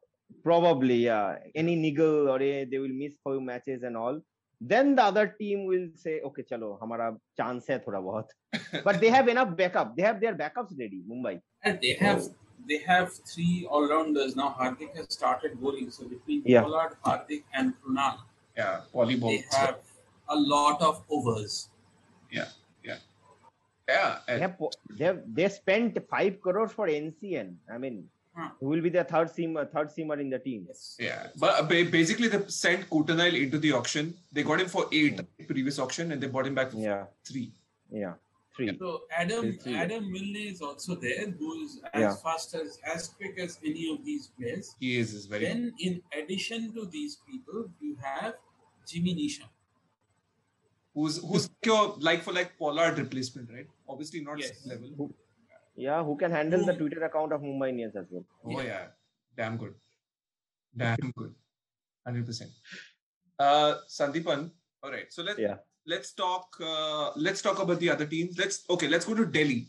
[0.44, 4.20] probably yeah any niggle or a, they will miss few matches and all.
[4.60, 8.26] Then the other team will say, okay, chalo, hamara chance hai thoda bahut.
[8.84, 9.96] but they have enough backup.
[9.96, 11.40] They have their backups ready, Mumbai.
[11.64, 12.28] And they have
[12.68, 14.54] they have three all rounders now.
[14.58, 16.62] Hardik has started bowling, so between Yeah.
[16.62, 18.18] Pollard, Hardik, and Krunal,
[18.56, 19.30] yeah, volleyball.
[19.30, 19.78] they have
[20.28, 21.68] a lot of overs.
[22.30, 22.48] Yeah,
[24.26, 24.56] They and- have
[24.96, 27.56] they have, they spent five crores for NCN.
[27.68, 28.50] I mean, Huh.
[28.60, 30.66] who will be the third seamer third seamer in the team?
[30.68, 30.96] Yes.
[31.00, 31.26] yeah.
[31.36, 31.62] But uh,
[31.98, 34.14] basically, they sent Coulter-Nile into the auction.
[34.30, 35.44] They got him for eight hmm.
[35.46, 37.52] previous auction, and they bought him back for Yeah, three.
[37.90, 38.14] yeah,
[38.68, 38.78] three.
[38.78, 38.90] So
[39.22, 39.74] Adam three.
[39.84, 42.14] Adam Milne is also there, who is as Yeah.
[42.26, 44.74] fast as as quick as any of these players.
[44.80, 45.44] He is, is very.
[45.46, 48.34] Then, in addition to these people, you have
[48.92, 49.48] Jimmy Neesham.
[50.94, 53.66] who's who's your like for like Pollard replacement, right?
[53.88, 54.66] Obviously not Yes.
[54.74, 54.88] level.
[55.00, 55.14] Who-
[55.82, 58.24] Yeah, who can handle the Twitter account of Mumbai Indians as well?
[58.44, 58.88] Oh yeah,
[59.36, 59.74] damn good,
[60.82, 61.30] damn good,
[62.08, 62.50] hundred percent.
[63.44, 64.42] Uh, Sandeepan.
[64.82, 65.56] All right, so let's Yeah.
[65.92, 66.57] Let's talk.
[66.61, 68.38] Uh, let's talk about the other teams.
[68.38, 68.88] Let's okay.
[68.88, 69.61] Let's go to Delhi.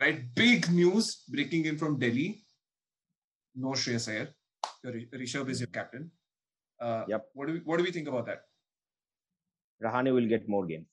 [0.00, 2.42] Right, big news breaking in from Delhi.
[3.54, 4.28] No Shreyas Iyer.
[5.22, 6.10] Rishabh is your captain.
[6.80, 7.26] Uh, Yep.
[7.34, 8.42] What do we What do we think about that?
[9.82, 10.86] Rahane will get more games.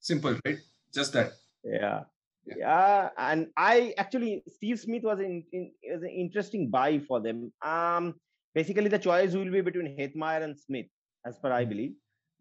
[0.00, 0.58] Simple, right?
[0.98, 1.32] Just that.
[1.64, 2.04] Yeah.
[2.46, 2.54] Yeah.
[2.58, 7.52] Yeah, and I actually Steve Smith was in, in was an interesting buy for them.
[7.62, 8.14] Um,
[8.54, 10.86] basically the choice will be between Hetmeyer and Smith,
[11.26, 11.90] as per I believe.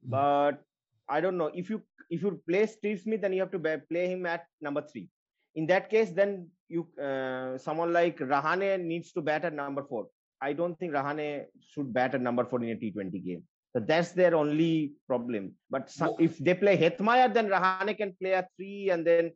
[0.05, 0.11] Mm.
[0.15, 0.63] But
[1.09, 4.07] I don't know if you if you play Steve Smith, then you have to play
[4.07, 5.07] him at number three.
[5.55, 10.07] In that case, then you uh, someone like Rahane needs to bat at number four.
[10.41, 13.43] I don't think Rahane should bat at number four in a T20 game.
[13.73, 15.53] So that's their only problem.
[15.69, 19.31] But so- Wo- if they play Hetmeyer, then Rahane can play at three, and then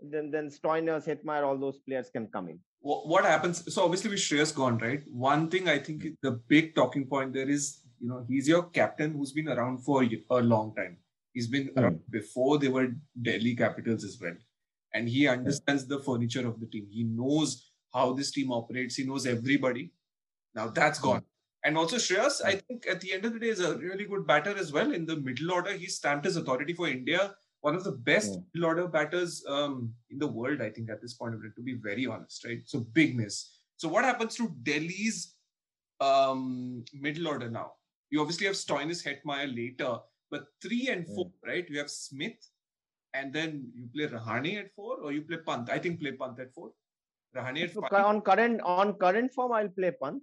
[0.00, 2.58] then then Stoinis, Hetmeyer, all those players can come in.
[2.80, 3.72] What happens?
[3.72, 5.02] So obviously with Shreyas gone, right?
[5.08, 8.64] One thing I think is the big talking point there is, you know, he's your
[8.64, 10.96] captain who's been around for a long time.
[11.32, 12.88] He's been around before they were
[13.20, 14.34] Delhi Capitals as well,
[14.94, 16.86] and he understands the furniture of the team.
[16.90, 18.96] He knows how this team operates.
[18.96, 19.92] He knows everybody.
[20.54, 21.22] Now that's gone.
[21.64, 24.26] And also Shreyas, I think at the end of the day is a really good
[24.26, 24.92] batter as well.
[24.92, 27.34] In the middle order, he stamped his authority for India.
[27.60, 28.44] One of the best Mm.
[28.52, 31.62] middle order batters um, in the world, I think, at this point of it, to
[31.62, 32.60] be very honest, right?
[32.66, 33.58] So big miss.
[33.76, 35.36] So what happens to Delhi's
[36.00, 37.72] um, middle order now?
[38.10, 39.98] You obviously have Stoinis, Hetmeyer later,
[40.32, 41.68] but three and four, right?
[41.68, 42.40] You have Smith,
[43.14, 45.70] and then you play Rahane at four, or you play Pant.
[45.70, 46.70] I think play Pant at four.
[47.36, 48.04] Rahane at So five.
[48.12, 50.22] on current on current form, I'll play Pant.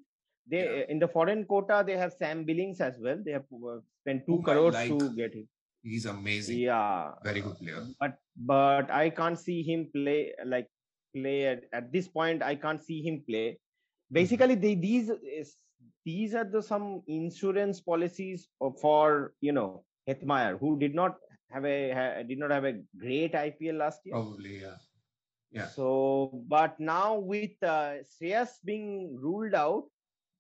[0.54, 0.86] They Yeah.
[0.96, 3.22] in the foreign quota they have Sam Billings as well.
[3.30, 4.98] They have uh, spent two Whom crores like.
[4.98, 5.48] to get him.
[5.84, 6.58] He's amazing.
[6.60, 7.84] Yeah, Very good player.
[8.00, 8.18] but
[8.54, 10.68] but I can't see him play like
[11.16, 12.42] play at, at this point.
[12.44, 13.46] I can't see him play.
[14.12, 15.12] Basically, they, these
[16.06, 18.48] these are the some insurance policies
[18.82, 19.70] for you know
[20.10, 21.16] Hetmeyer, who did not
[21.52, 24.14] have a ha, did not have a great IPL last year.
[24.14, 24.78] Probably, yeah.
[25.52, 25.68] Yeah.
[25.68, 29.86] So, but now with uh, Shreyas being ruled out,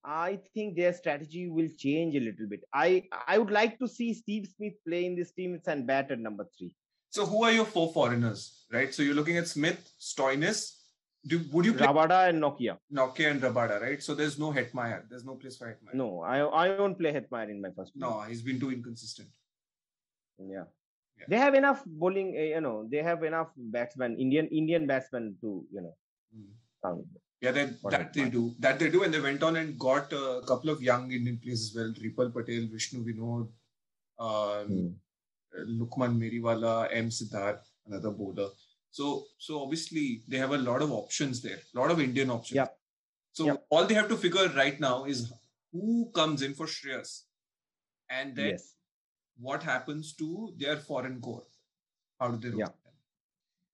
[0.03, 2.63] I think their strategy will change a little bit.
[2.73, 6.19] I I would like to see Steve Smith play in this team and bat at
[6.19, 6.73] number three.
[7.09, 8.93] So who are your four foreigners, right?
[8.93, 10.75] So you're looking at Smith, Stoinis.
[11.27, 12.77] Do would you play Rabada and Nortje.
[12.93, 14.01] Nortje and Rabada, right?
[14.01, 15.03] So there's no Hetmeyer.
[15.09, 15.95] There's no place for Hetmeyer.
[15.95, 17.91] No, I I won't play Hetmeyer in my first.
[17.95, 19.27] No, he's been too inconsistent.
[20.39, 20.63] Yeah.
[21.17, 21.25] Yeah.
[21.27, 22.87] They have enough bowling, uh, you know.
[22.89, 25.95] They have enough batsmen, Indian Indian batsmen to, you know.
[26.35, 27.03] Mm.
[27.41, 28.53] Yeah, that, that they do.
[28.59, 31.61] That they do, and they went on and got a couple of young Indian players
[31.69, 31.93] as well.
[32.01, 33.49] Ripal Patel, Vishnu Vinod,
[34.19, 35.81] um, Hmm.
[35.81, 37.09] Lukman Meriwala, M.
[37.09, 38.49] Siddharth, another bowler.
[38.91, 42.55] So, so obviously they have a lot of options there, a lot of Indian options.
[42.55, 42.77] Yep.
[43.33, 43.65] So Yep.
[43.69, 45.33] all they have to figure right now is
[45.71, 47.23] who comes in for Shreyas,
[48.09, 48.75] and then Yes.
[49.39, 51.45] What happens to their foreign core.
[52.19, 52.65] How do they Yeah.
[52.65, 52.75] them?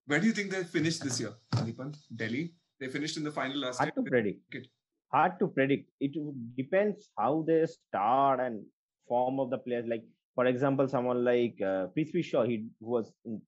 [0.08, 1.96] Where do you think they finished this year, Anipant?
[2.16, 2.44] Delhi.
[2.80, 3.92] They finished in the final last year?
[3.96, 4.68] Hard to predict.
[5.12, 5.90] Hard to predict.
[6.00, 6.14] It
[6.58, 8.64] depends how they start and
[9.08, 9.86] form of the players.
[9.88, 10.04] Like
[10.36, 13.42] for example, someone like uh, Prithvi Shaw, he was in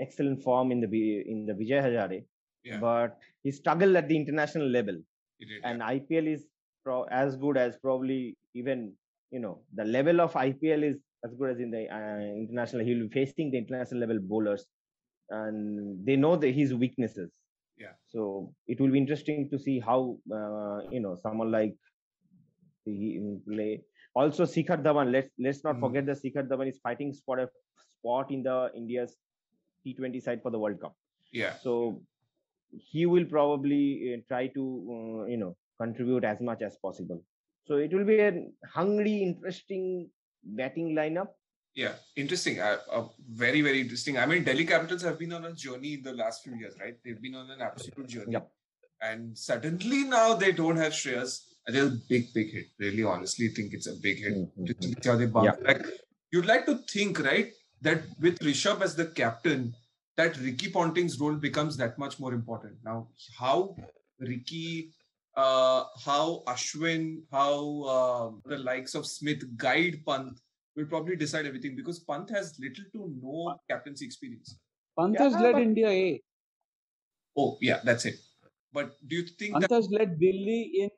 [0.00, 1.02] excellent form in the
[1.34, 2.18] in the Vijay Hazare,
[2.64, 2.80] Yeah.
[2.80, 4.96] but he struggled at the international level.
[5.40, 6.46] Did, and IPL is
[6.84, 8.92] pro- as good as probably even
[9.30, 12.84] you know the level of IPL is as good as in the uh, international.
[12.84, 14.66] He will be facing the international level bowlers,
[15.30, 17.32] and they know the, his weaknesses.
[17.78, 17.94] Yeah.
[18.06, 21.74] So it will be interesting to see how uh, you know someone like
[22.84, 23.82] he play.
[24.14, 25.10] Also, Shikhar Dhawan.
[25.12, 25.80] Let's let's not Mhm.
[25.80, 27.48] forget that Shikhar Dhawan is fighting for a
[27.78, 29.16] spot in the India's
[29.84, 30.94] T20 side for the World Cup
[31.32, 31.52] yeah.
[31.62, 32.02] so
[32.92, 34.62] he will probably uh, try to
[34.96, 37.22] uh, you know contribute as much as possible
[37.64, 38.32] so it will be a
[38.66, 40.08] hungry interesting
[40.46, 41.28] batting lineup
[41.74, 42.58] Yeah, interesting.
[42.58, 43.06] Uh, uh,
[43.40, 44.16] very, very interesting.
[44.16, 46.96] I mean, Delhi Capitals have been on a journey in the last few years, right?
[47.04, 48.32] They've been on an absolute journey.
[48.32, 48.50] Yep.
[49.08, 51.34] And suddenly now they don't have Shreyas.
[51.66, 52.66] And It's a big, big hit.
[52.78, 54.32] Really, honestly, think it's a big hit.
[54.34, 55.04] Mhm.
[55.04, 55.66] How they bounce Yeah.
[55.66, 55.84] back.
[56.32, 59.74] You'd like to think, right, that with Rishabh as the captain,
[60.16, 62.78] that Ricky Ponting's role becomes that much more important.
[62.90, 63.76] Now, how
[64.18, 64.94] Ricky,
[65.36, 70.40] uh, how Ashwin, how uh, the likes of Smith guide Pant
[70.76, 74.58] will probably decide everything because Pant has little to no captaincy experience.
[74.98, 76.22] Pant Yeah, has led but- India A.
[77.38, 78.16] Oh, yeah, that's it.
[78.72, 80.90] But do you think Pant that has led Delhi in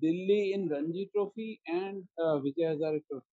[0.00, 3.26] Delhi in Ranji Trophy and uh, Vijay Hazare Trophy.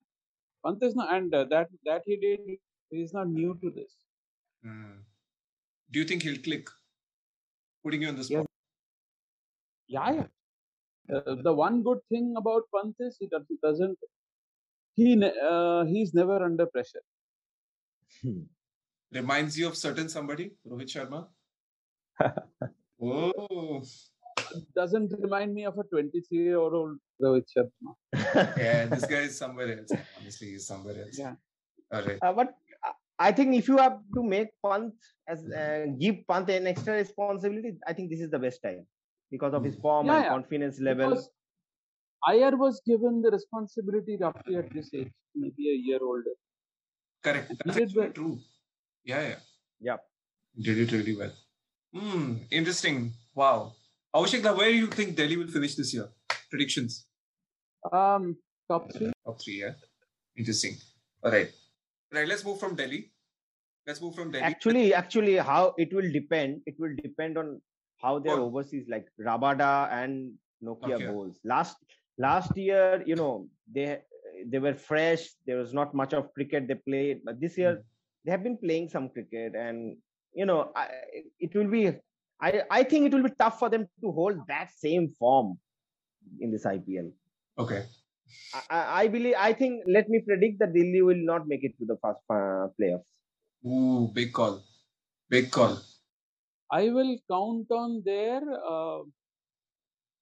[0.65, 2.39] Pant is not, and uh, that that he did.
[2.91, 3.91] He is not new to this.
[4.63, 4.97] Hmm.
[5.91, 6.67] do you think he'll click?
[7.83, 8.39] Putting you on the Yeah.
[8.41, 8.47] spot.
[9.87, 10.27] Yeah, yeah.
[11.13, 13.97] Uh, the one good thing about Pant is he does- doesn't.
[14.95, 17.03] He uh, he's never under pressure.
[19.11, 21.27] Reminds you of certain somebody, Rohit Sharma.
[23.01, 23.81] oh,
[24.75, 27.93] Doesn't remind me of a 23 year old Rohit Sharma.
[28.57, 29.91] yeah, this guy is somewhere else.
[30.19, 31.17] Honestly, he's somewhere else.
[31.17, 31.35] Yeah.
[31.91, 32.19] All right.
[32.21, 32.49] Uh, but
[32.85, 34.93] uh, I think if you have to make Pant
[35.27, 38.85] as uh, give Pant an extra responsibility, I think this is the best time
[39.31, 40.29] because of his form Yeah, and yeah.
[40.29, 41.09] confidence level.
[41.09, 41.29] Because
[42.27, 46.35] Iyer was given the responsibility roughly at this age, maybe a year older.
[47.23, 47.53] Correct.
[47.65, 48.09] That's did well.
[48.11, 48.39] true.
[49.05, 49.35] Yeah, yeah.
[49.81, 49.99] Yep.
[50.61, 51.31] Did it really well.
[51.93, 52.35] Hmm.
[52.51, 53.13] Interesting.
[53.35, 53.73] Wow.
[54.15, 56.09] Abhishek, now where do you think Delhi will finish this year?
[56.49, 57.05] Predictions.
[57.91, 58.37] Um,
[58.69, 59.11] top three.
[59.25, 59.73] Top three, yeah.
[60.35, 60.75] Interesting.
[61.23, 61.49] All right.
[62.11, 62.27] Right.
[62.27, 63.11] Let's move from Delhi.
[63.87, 64.43] Let's move from Delhi.
[64.43, 66.61] Actually, actually, how it will depend.
[66.65, 67.61] It will depend on
[68.01, 68.45] how their Oh.
[68.47, 70.33] overseas like Rabada and
[70.63, 71.07] Nortje, Nortje.
[71.11, 71.39] bowls.
[71.43, 71.77] Last
[72.17, 74.01] last year, you know, they
[74.51, 75.23] they were fresh.
[75.45, 77.83] There was not much of cricket they played, but this year Mm.
[78.25, 79.97] they have been playing some cricket, and
[80.33, 80.85] you know, I,
[81.39, 81.83] it will be.
[82.41, 85.57] I I think it will be tough for them to hold that same form
[86.39, 87.11] in this IPL.
[87.63, 87.81] Okay.
[88.57, 89.35] I, I- I believe.
[89.37, 89.83] I think.
[89.97, 93.11] Let me predict that Delhi will not make it to the first uh, playoffs.
[93.65, 94.61] Ooh, big call.
[95.29, 95.77] Big call.
[96.71, 98.41] I will count on their
[98.73, 99.01] uh,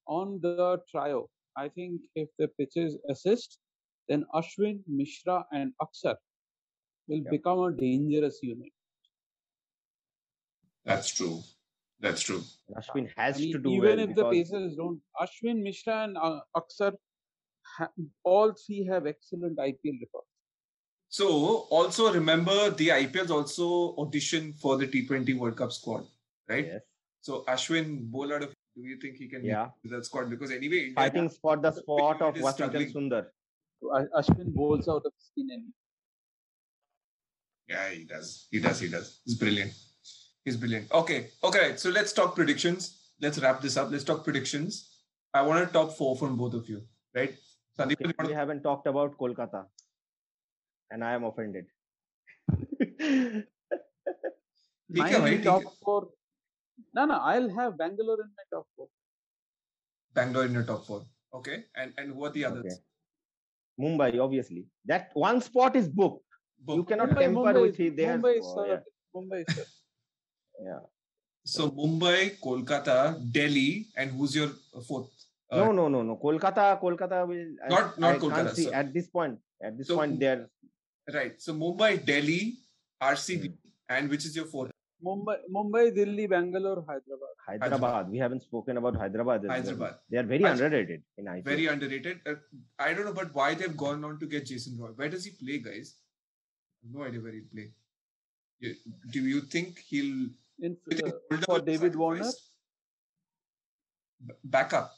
[0.07, 1.29] on the trio.
[1.57, 3.57] I think if the pitches assist,
[4.07, 6.15] then Ashwin, Mishra, and Axar
[7.07, 7.31] will Yeah.
[7.31, 8.71] become a dangerous unit.
[10.85, 11.41] That's true.
[11.99, 12.43] That's true.
[12.77, 16.03] Ashwin has I mean, to do even well if the because- Pacers don't, Ashwin, Mishra,
[16.03, 16.93] and uh, Axar,
[17.77, 17.91] ha-
[18.23, 20.27] all three have excellent IPL records.
[21.09, 21.27] So
[21.79, 26.05] also remember the IPL's also audition for the T20 World Cup squad,
[26.49, 26.65] right?
[26.65, 26.81] Yes.
[27.21, 28.53] So Ashwin bowled of.
[28.75, 29.43] Do you think he can?
[29.43, 29.69] Yeah.
[29.83, 32.91] The squad because anyway, India fighting for the spot of Washington.
[32.93, 33.25] Sundar.
[33.81, 35.73] So Ashwin bowls out of skin and.
[37.67, 38.47] Yeah, he does.
[38.51, 38.79] He does.
[38.79, 39.19] He does.
[39.25, 39.73] He's brilliant.
[40.45, 40.91] He's brilliant.
[40.91, 41.29] Okay.
[41.43, 41.75] Okay.
[41.75, 43.11] So let's talk predictions.
[43.19, 43.89] Let's wrap this up.
[43.91, 44.93] Let's talk predictions.
[45.33, 46.81] I want to top four from both of you,
[47.13, 47.35] right?
[47.77, 48.35] Sandeep, okay, we to...
[48.35, 49.65] haven't talked about Kolkata,
[50.89, 51.65] and I am offended.
[54.89, 56.07] My only top four
[56.93, 58.87] no, no, I'll have Bangalore in my top four.
[60.13, 61.05] Bangalore in your top four.
[61.33, 61.65] Okay.
[61.75, 62.65] And and who are the others?
[62.65, 62.81] Okay.
[63.79, 64.65] Mumbai, obviously.
[64.85, 66.23] That one spot is booked.
[66.67, 67.95] You cannot Mumbai, temper Mumbai, with it.
[67.95, 68.79] They have, Mumbai, is oh, yeah.
[69.15, 69.65] Mumbai, is third.
[70.65, 70.79] yeah.
[71.45, 72.97] So Mumbai, Kolkata,
[73.31, 74.49] Delhi, and who's your
[74.87, 75.09] fourth?
[75.51, 76.15] Uh, No, no, no, no.
[76.17, 77.45] Kolkata, Kolkata will.
[77.63, 79.39] I- Not- not I can't Kolkata, see at this point.
[79.61, 80.49] At this So- point, they're
[81.13, 81.39] Right.
[81.41, 82.57] So Mumbai, Delhi,
[83.01, 83.53] RCB, Hmm.
[83.89, 84.71] and which is your fourth?
[85.05, 87.35] Mumbai, Mumbai, Delhi, Bangalore, Hyderabad.
[87.47, 88.09] Hyderabad.
[88.09, 89.41] We haven't spoken about Hyderabad.
[89.45, 89.57] as well.
[89.57, 89.95] Hyderabad.
[90.09, 91.43] They are very Hyder- underrated in IPL.
[91.43, 92.19] Very underrated.
[92.25, 92.35] Uh,
[92.79, 94.89] I don't know, but why they've gone on to get Jason Roy?
[94.95, 95.95] Where does he play, guys?
[96.91, 97.71] No idea where he'll play.
[98.59, 98.73] You,
[99.11, 100.29] do you think he'll
[100.59, 102.51] In, do you think uh, Holder for David Warner, sacrificed?
[104.25, 104.91] B- Back up.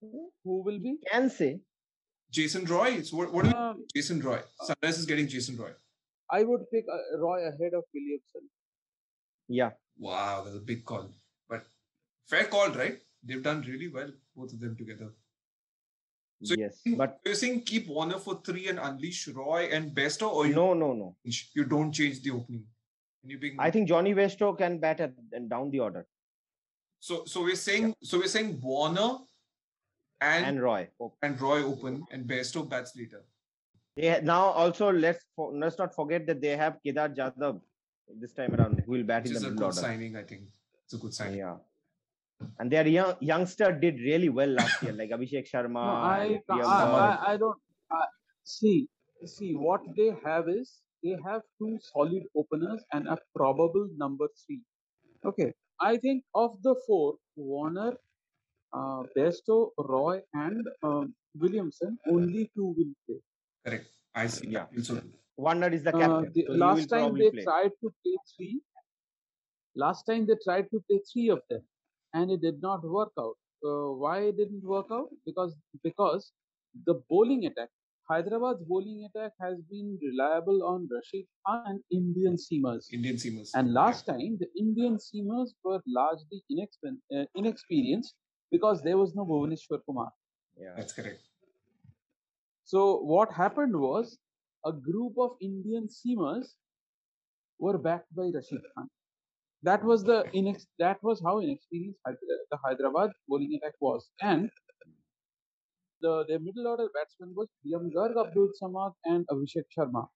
[0.00, 0.96] who will be?
[1.12, 1.60] Can say
[2.30, 3.02] Jason Roy.
[3.02, 4.40] So what, what do you Um, Jason Roy?
[4.68, 5.70] Sunrisers getting Jason Roy.
[6.32, 8.48] I would pick uh, Roy ahead of Williamson.
[9.48, 9.70] yeah.
[9.98, 11.10] Wow, that's a big call.
[11.48, 11.64] But
[12.26, 12.98] fair call, right?
[13.22, 15.10] They've done really well, both of them together.
[16.42, 20.30] So yes, you- but You're saying keep Warner for three and unleash Roy and Bairstow,
[20.32, 21.16] or you, no, no, no.
[21.26, 22.64] change- you don't change the opening?
[23.22, 26.06] And you being I think Jonny Bairstow can bat at, and down the order
[27.00, 27.24] so.
[27.26, 29.18] So we're saying so we're saying Warner
[30.20, 30.88] and and Roy.
[31.22, 33.22] And Roy open and Bairstow bats later.
[33.96, 37.60] They now also let's for, let's not forget that they have Kedar Jadhav
[38.20, 39.86] this time around who will bat Which in is the a middle good order.
[39.88, 40.42] signing, I think.
[40.84, 41.38] It's a good signing.
[41.38, 41.56] Yeah.
[42.58, 45.72] And their young youngster did really well last year, like Abhishek Sharma.
[45.74, 46.64] No, I, I, Priyam Dhamma.
[46.64, 47.26] Dhamma.
[47.26, 47.58] I, I don't
[47.90, 48.04] I,
[48.44, 48.88] see.
[49.24, 54.60] See what they have is they have two solid openers and a probable number three.
[55.24, 57.92] Okay, I think of the four, Warner,
[58.72, 63.20] uh, Bairstow, Roy, and um, Williamson, only two will play.
[63.64, 63.86] Correct.
[64.14, 64.48] I see.
[64.48, 64.66] Yeah.
[64.72, 64.84] that.
[64.84, 65.00] So
[65.36, 66.32] Warner is the Uh, captain.
[66.34, 67.44] the- so last time they play.
[67.44, 68.54] tried to play three.
[69.74, 71.62] Last time they tried to play three of them,
[72.14, 73.36] and it did not work out.
[73.64, 75.08] Uh, why it didn't work out?
[75.24, 76.32] Because because
[76.88, 77.70] the bowling attack,
[78.10, 82.92] Hyderabad's bowling attack has been reliable on Rashid Khan and Indian seamers.
[82.92, 83.50] Indian seamers.
[83.54, 88.14] And last time the Indian seamers were largely inexpen- uh, inexperienced
[88.50, 90.10] because there was no Bhuvneshwar Kumar.
[90.58, 90.74] Yeah.
[90.76, 91.22] That's correct.
[92.72, 92.82] So
[93.12, 94.18] what happened was
[94.64, 96.54] a group of Indian seamers
[97.58, 98.88] were backed by Rashid Khan.
[99.62, 102.00] That was the inex- that was how inexperienced
[102.52, 104.50] the Hyderabad bowling attack was, and
[106.02, 110.06] the their middle order batsman was Priyam Garg, Abdul Samad, and Abhishek Sharma.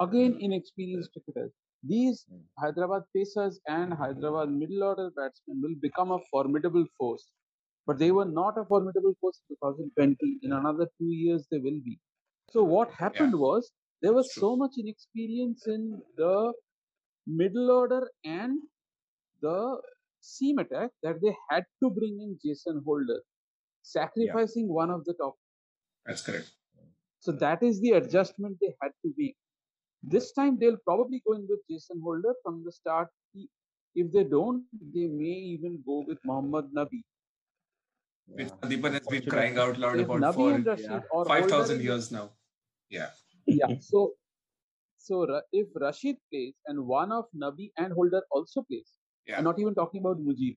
[0.00, 1.52] Again, inexperienced cricketers.
[1.92, 2.42] These Hmm.
[2.64, 7.26] Hyderabad pacers and Hyderabad middle order batsmen will become a formidable force.
[7.86, 10.38] But they were not a formidable force in 2020.
[10.42, 11.98] In another two years, they will be.
[12.50, 13.70] So what happened was
[14.02, 16.52] there was so much inexperience in the
[17.26, 18.58] middle order and
[19.42, 19.80] the
[20.20, 23.20] seam attack that they had to bring in Jason Holder,
[23.82, 25.34] sacrificing one of the top.
[26.06, 26.50] That's correct.
[27.20, 29.36] So that is the adjustment they had to make.
[30.02, 33.08] This time they'll probably go in with Jason Holder from the start.
[33.94, 37.02] If they don't, they may even go with Mohammad Nabi.
[38.26, 38.54] Which Yeah.
[38.62, 41.40] Sandipan has been crying out loud If about Nabi for and Rashid yeah, or five
[41.42, 42.30] Holder thousand is- years now.
[42.90, 43.10] Yeah.
[43.46, 43.78] Yeah.
[43.80, 44.14] So,
[44.98, 48.90] so if Rashid plays and one of Nabi and Holder also plays,
[49.26, 49.38] Yeah.
[49.38, 50.56] I'm not even talking about Mujib.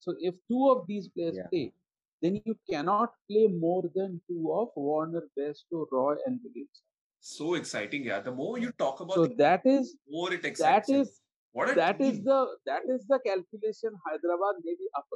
[0.00, 1.48] So if two of these players Yeah.
[1.48, 1.74] play,
[2.22, 6.82] then you cannot play more than two of Warner, Bairstow, Roy, and Williams.
[7.20, 8.20] So exciting, yeah.
[8.20, 10.88] The more you talk about So the that is more it that excites.
[10.88, 11.00] you.
[11.00, 11.20] is
[11.52, 15.06] what a that is the that is the calculation Hyderabad may be up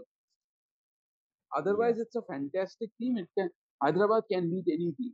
[1.54, 1.68] against.
[1.68, 3.18] Otherwise, it's a fantastic team.
[3.18, 3.50] It can
[3.82, 5.12] Hyderabad can beat any team,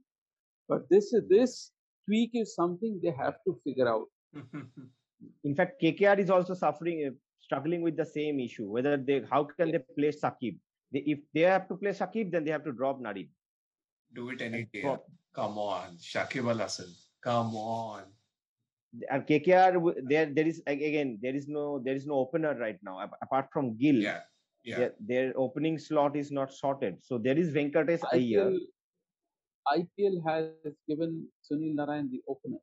[0.68, 1.72] but this this
[2.06, 4.06] tweak is something they have to figure out.
[5.44, 8.66] In fact, KKR is also suffering, uh, struggling with the same issue.
[8.66, 10.58] Whether they, how can they play Shakib?
[10.92, 13.28] They, if they have to play Shakib, then they have to drop Nadim.
[14.14, 14.82] Do it any day.
[14.82, 15.04] Drop.
[15.34, 16.86] Come on, Shakib Al Hasan.
[17.22, 18.04] Come on.
[19.10, 23.06] And KKR, there there is again there is no there is no opener right now
[23.20, 23.96] apart from Gill.
[23.96, 24.20] Yeah,
[24.68, 24.78] yeah.
[24.78, 26.98] Their, their opening slot is not sorted.
[27.02, 28.52] So there is Venkatesh I Iyer.
[29.76, 32.58] IPL has given Sunil Narayan the opener.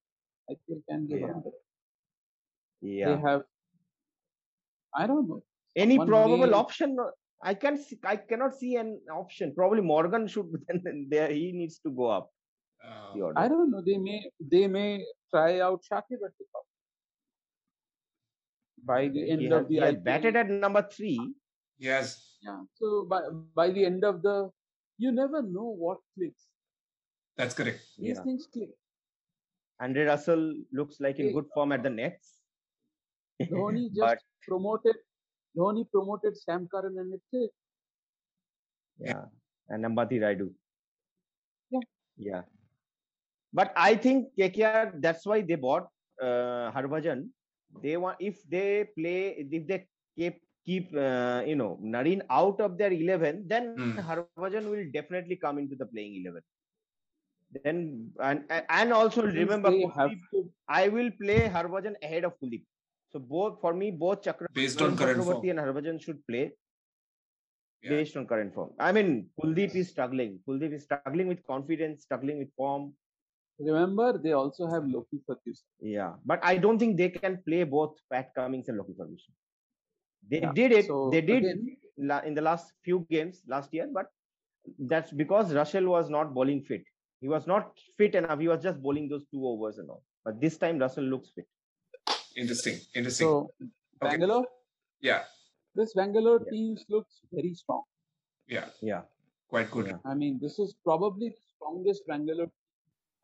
[0.50, 1.28] IPL can give Yeah.
[1.28, 1.52] another.
[2.82, 3.16] Yeah.
[3.16, 3.44] They have.
[4.94, 5.44] I don't know.
[5.76, 6.98] Any probable option?
[7.44, 9.54] I can see, I cannot see an option.
[9.56, 12.32] Probably Morgan should then there he needs to go up
[12.86, 13.32] Uh.
[13.36, 13.82] I don't know.
[13.86, 14.20] They may
[14.54, 14.90] they may
[15.34, 16.18] try out the
[16.54, 16.66] top.
[18.92, 21.18] By the end of the he IPL, batted at number three.
[21.78, 22.38] Yes.
[22.42, 22.62] yeah.
[22.76, 23.22] So by
[23.56, 24.50] by the end of the,
[24.98, 26.48] you never know what clicks.
[27.38, 27.82] That's correct.
[27.98, 28.24] These Yeah.
[28.24, 28.70] things click.
[29.82, 32.32] Andre Russell looks like in good form at the Nets.
[33.42, 34.96] Dhoni just But- promoted.
[35.58, 37.56] Dhoni promoted Sam Curran and it clicked.
[39.00, 39.26] Yeah.
[39.70, 40.54] And Ambati Rayudu.
[41.72, 41.80] Yeah.
[42.18, 42.42] Yeah.
[43.54, 45.88] But I think KKR, that's why they bought
[46.22, 47.30] uh, Harbhajan.
[47.84, 52.78] They want if they play if they keep keep uh, you know Narine out of
[52.78, 54.00] their eleven, then Hmm.
[54.10, 56.42] Harbhajan will definitely come into the playing eleven.
[57.64, 62.34] Then and and also Since remember, have Kuldeep, to I will play Harbhajan ahead of
[62.40, 62.64] Kuldeep.
[63.12, 65.50] So both for me, both Chakra Based on current form.
[65.50, 66.44] And Harbhajan should play
[67.82, 67.90] Yeah.
[67.92, 68.72] based on current form.
[68.80, 70.40] I mean, Kuldeep is struggling.
[70.48, 72.94] Kuldeep is struggling with confidence, struggling with form.
[73.66, 75.68] remember they also have Lockie Ferguson.
[75.80, 79.34] Yeah, but I don't think they can play both Pat Cummins and Lockie Ferguson.
[80.30, 80.86] They Yeah, did it.
[80.88, 81.78] so they did again-
[82.30, 84.08] in the last few games last year, but
[84.80, 86.84] that's because Russell was not bowling fit.
[87.22, 88.40] He was not fit enough.
[88.40, 90.04] He was just bowling those two overs and all.
[90.24, 91.48] But this time Russell looks fit.
[92.36, 92.80] Interesting.
[92.94, 93.28] Interesting.
[93.28, 93.52] So
[94.02, 94.46] Bangalore,
[95.02, 95.24] yeah.
[95.76, 96.52] this Bangalore Yeah.
[96.52, 97.84] team looks very strong.
[98.48, 98.70] Yeah.
[98.82, 99.04] Yeah,
[99.48, 99.88] Quite good.
[99.88, 100.00] Yeah.
[100.04, 102.52] I mean, this is probably the strongest Bangalore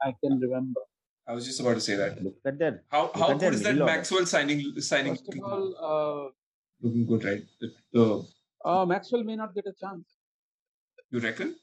[0.02, 0.82] I can remember.
[1.28, 2.22] I was just about to say that.
[2.24, 2.84] look at that.
[2.90, 3.76] How how good is that.
[3.76, 6.32] Maxwell signing signing First of all, uh,
[6.82, 7.44] looking good, right?
[7.60, 8.26] The, the,
[8.66, 10.08] uh, Maxwell may not get a chance.
[11.10, 11.56] you reckon?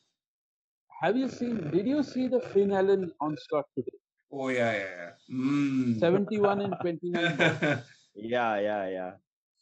[1.02, 1.70] Have you seen?
[1.70, 3.98] Did you see the Finn Allen onslaught today?
[4.32, 5.34] Oh yeah, yeah, yeah.
[5.34, 5.98] Mm.
[5.98, 7.82] 71 and 29.
[8.20, 9.12] Yeah, yeah, yeah.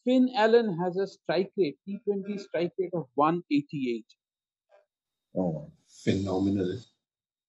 [0.04, 4.04] Finn Allen has a strike rate, T20 strike rate of 188.
[5.36, 5.70] Oh,
[6.04, 6.78] Phenomenal.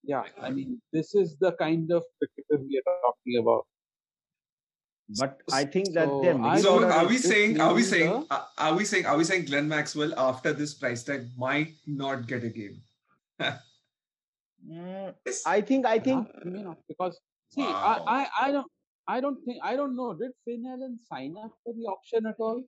[0.03, 3.65] Yeah, I mean, this is the kind of cricketer we are talking about.
[5.15, 7.83] But I think that So, their I middle So don't are we saying are we
[7.83, 11.27] saying the- are- are we saying are we saying Glenn Maxwell after this price tag
[11.37, 12.81] might not get a game?
[14.67, 15.13] Mm,
[15.45, 17.19] I think I think Not- may not, because
[17.51, 18.03] see, Wow.
[18.05, 18.71] I, I, I don't,
[19.07, 20.13] I don't think, I don't know.
[20.13, 22.61] Did Finn Allen sign up for the auction at all?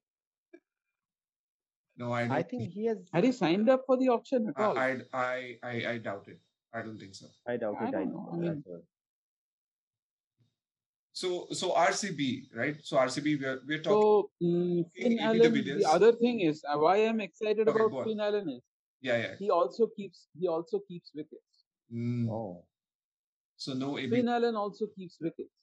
[1.97, 2.99] No, I don't I think he has.
[3.13, 4.77] Had he signed up for the auction at all?
[4.77, 6.39] I, I I I I doubt it.
[6.73, 7.25] I don't think so.
[7.45, 7.83] I doubt it.
[7.83, 7.91] I it.
[7.91, 8.81] don't know, I mean- well.
[11.19, 12.23] So so RCB,
[12.55, 12.77] right?
[12.89, 15.53] So RCB we're we're talking so mm, Finn Allen.
[15.79, 18.03] The other thing is uh, why I'm excited Okay, about go.
[18.05, 18.61] Finn Allen is
[19.07, 19.33] yeah, yeah.
[19.41, 21.65] he also keeps he also keeps wickets.
[21.93, 22.29] Mm.
[22.37, 22.63] Oh,
[23.57, 24.09] So no AB.
[24.15, 25.53] Finn Allen also keeps wickets.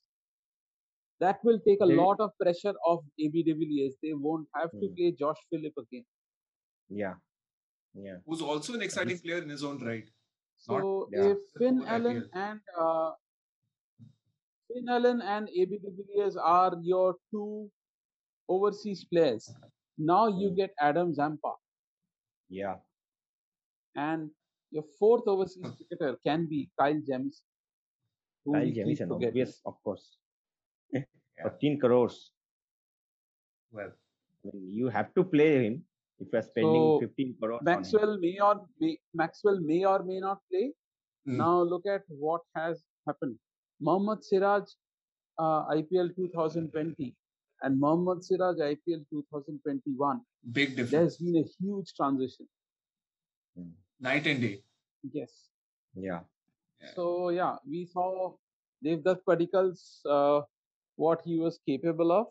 [1.25, 3.95] That will take a They- lot of pressure off AB de Villiers.
[4.03, 4.95] They won't have to Hmm.
[4.97, 6.05] play Josh Philippe again.
[7.03, 7.15] yeah,
[8.07, 8.17] yeah.
[8.27, 10.11] who's also an exciting player in his own right.
[10.67, 10.81] So
[11.11, 11.31] yeah.
[11.31, 13.09] if Finn Allen and uh,
[14.67, 17.69] Finn Allen and AB de Villiers are your two
[18.49, 19.53] overseas players,
[19.97, 21.53] now you get Adam Zampa,
[22.49, 22.75] Yeah,
[23.95, 24.29] and
[24.71, 27.45] your fourth overseas cricketer can be Kyle Jamieson.
[28.45, 30.17] who Kyle we keep Jamieson, obvious, of course.
[31.43, 32.31] 15 crores.
[33.71, 33.91] Well,
[34.45, 35.83] I mean, you have to play him
[36.19, 37.59] if you're spending So, 15 crores.
[37.61, 37.73] on him.
[37.75, 40.71] Maxwell may or may Maxwell may or may not play.
[41.27, 41.37] Mm.
[41.37, 43.35] Now look at what has happened.
[43.79, 44.63] Mohammad Siraj
[45.37, 47.15] uh, IPL 2020
[47.61, 50.21] and Mohammad Siraj IPL 2021.
[50.51, 50.91] big difference.
[50.91, 52.47] There's been a huge transition.
[53.99, 54.61] Night and day.
[55.11, 55.31] Yes.
[55.95, 56.19] Yeah,
[56.81, 56.89] Yeah.
[56.95, 58.35] So yeah, we saw
[58.85, 60.41] Devdutt Padikkal's uh,
[60.95, 62.27] what he was capable of,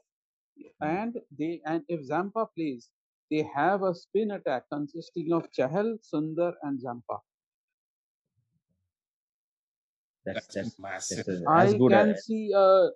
[0.80, 2.88] and they and if Zampa plays,
[3.30, 7.18] they have a spin attack consisting of Chahal, Sundar, and Zampa.
[10.26, 11.24] That's That's that's, massive.
[11.26, 12.86] that's a- I as good can as see uh,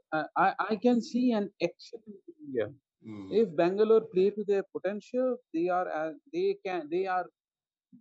[0.45, 2.23] I I can see an excellent
[2.55, 2.71] year.
[3.09, 3.27] Mm.
[3.41, 7.27] If Bangalore play to their potential, they are uh, they can they are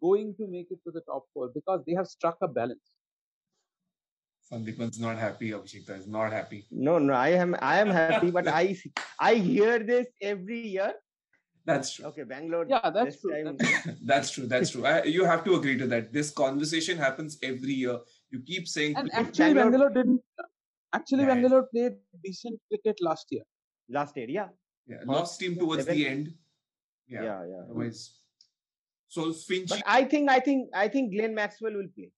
[0.05, 2.95] going to make it to the top four because they have struck a balance.
[4.51, 5.51] Sandipan's not happy.
[5.51, 6.65] Abhishekta is not happy.
[6.71, 7.13] no, no.
[7.13, 8.75] I am I am happy, but I
[9.19, 10.93] I hear this every year.
[11.65, 12.05] That's true.
[12.05, 12.65] Okay, Bangalore.
[12.67, 13.31] Yeah, that's true.
[13.31, 14.47] time- That's That's true.
[14.47, 14.85] That's true.
[14.85, 16.11] I, you have to agree to that.
[16.11, 17.99] This conversation happens every year.
[18.31, 20.21] You keep saying And actually, Bangalore- Bangalore didn't.
[20.93, 21.33] Actually, Yeah, yeah.
[21.33, 23.43] Bangalore played decent cricket last year.
[23.89, 24.27] last year.
[24.29, 24.49] Yeah,
[24.87, 26.33] yeah, lost steam towards the end.
[27.07, 27.23] Yeah.
[27.23, 27.61] yeah, yeah.
[27.63, 28.19] Otherwise,
[29.07, 29.69] so Finch.
[29.69, 32.11] But I think I think I think Glenn Maxwell will play.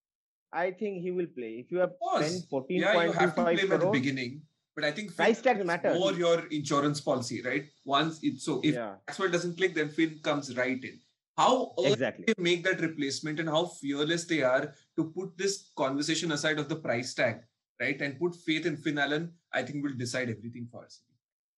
[0.54, 1.52] I think he will play.
[1.64, 3.92] If you have spent fourteen Yeah, you point have to play five him at the
[3.92, 4.42] beginning.
[4.76, 6.00] But I think Price Finn tag is matters.
[6.00, 7.66] more your insurance policy, right?
[7.86, 11.00] Once it so if yeah, Maxwell doesn't click, then Finn comes right in.
[11.38, 12.26] How early exactly.
[12.28, 16.70] they make that replacement and how fearless they are to put this conversation aside of
[16.70, 17.42] the price tag,
[17.80, 18.00] right?
[18.02, 21.02] And put faith in Finn Allen, I think will decide everything for us.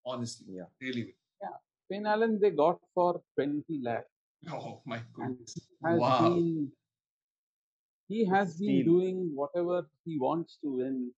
[0.06, 0.48] Honestly.
[0.60, 0.70] Yeah.
[0.82, 1.50] Really will.
[1.90, 4.06] Finn Allen they got for 20 lakh.
[4.52, 5.06] Oh my And
[5.38, 5.56] goodness.
[5.86, 6.30] has Wow.
[6.30, 6.72] been
[8.08, 8.86] he has been Steal.
[8.94, 11.12] doing whatever he wants to and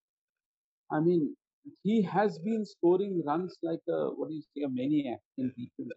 [0.92, 1.36] I mean
[1.84, 5.90] he has been scoring runs like a what do you say a maniac in T20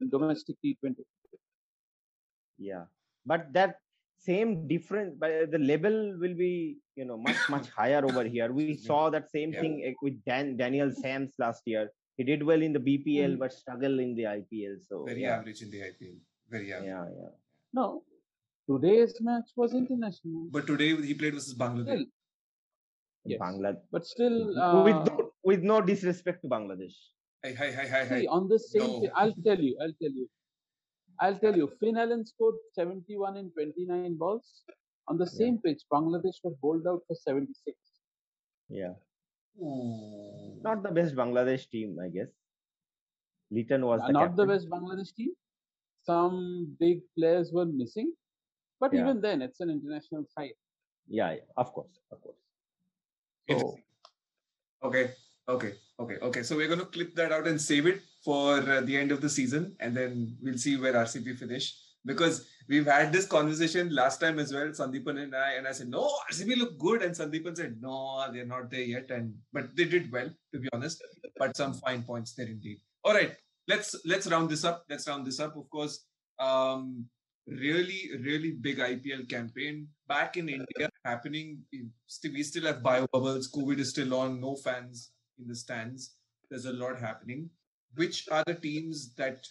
[0.00, 0.96] in domestic T20.
[2.58, 2.84] Yeah,
[3.24, 3.80] but that
[4.28, 6.52] same different, but the level will be
[7.00, 8.48] you know much much higher over here.
[8.58, 8.86] We Yeah.
[8.88, 9.60] saw that same Yeah.
[9.62, 11.84] thing eh, with Dan Daniel Sams last year.
[12.18, 13.40] He did well in the BPL, Mm.
[13.44, 14.76] but struggled in the IPL.
[14.90, 16.16] So Very yeah, average in the IPL.
[16.54, 16.92] Very average.
[16.92, 17.32] yeah, yeah.
[17.78, 17.86] No,
[18.70, 21.90] today's match was international, But today he played versus Bangladesh.
[21.90, 22.06] Still,
[23.32, 23.40] Yes.
[23.44, 23.82] Bangladesh.
[23.96, 24.36] but still
[24.86, 26.96] with uh, no, with no disrespect to Bangladesh.
[27.44, 28.20] Hi, hi, hi, hi, hi.
[28.20, 29.00] See, on the same, No.
[29.00, 30.26] thi- I'll tell you, I'll tell you,
[31.20, 31.70] I'll tell you.
[31.80, 34.62] Finn Allen scored 71 in 29 balls.
[35.08, 35.38] On the Yeah.
[35.40, 37.76] same pitch, Bangladesh were bowled out for 76.
[38.68, 38.94] Yeah,
[39.62, 40.58] Ooh.
[40.62, 42.28] not the best Bangladesh team, I guess.
[43.52, 45.32] Liton was the not the best Bangladesh team.
[46.02, 48.12] Some big players were missing,
[48.80, 49.02] but Yeah.
[49.02, 50.56] even then, it's an international side.
[51.08, 52.40] Yeah, yeah, of course, of course.
[53.48, 53.78] So
[54.82, 55.14] Okay,
[55.48, 56.42] okay, okay, okay.
[56.42, 59.20] So we're going to clip that out and save it for uh, the end of
[59.20, 61.74] the season, and then we'll see where RCB finish.
[62.04, 65.88] Because we've had this conversation last time as well, Sandipan and I, and I said,
[65.88, 69.84] no, RCB look good, and Sandipan said, no, they're not there yet, and but they
[69.86, 71.02] did well, to be honest.
[71.36, 72.78] But some fine points there indeed.
[73.04, 73.32] All right,
[73.68, 74.84] let's let's round this up.
[74.88, 75.56] Let's round this up.
[75.56, 76.04] Of course,
[76.38, 77.06] um,
[77.46, 81.62] really, really big IPL campaign back in India happening.
[82.24, 83.50] We still have bio bubbles.
[83.52, 84.40] COVID is still on.
[84.40, 86.12] No fans in the stands.
[86.50, 87.50] There's a lot happening.
[87.94, 89.46] Which are the teams that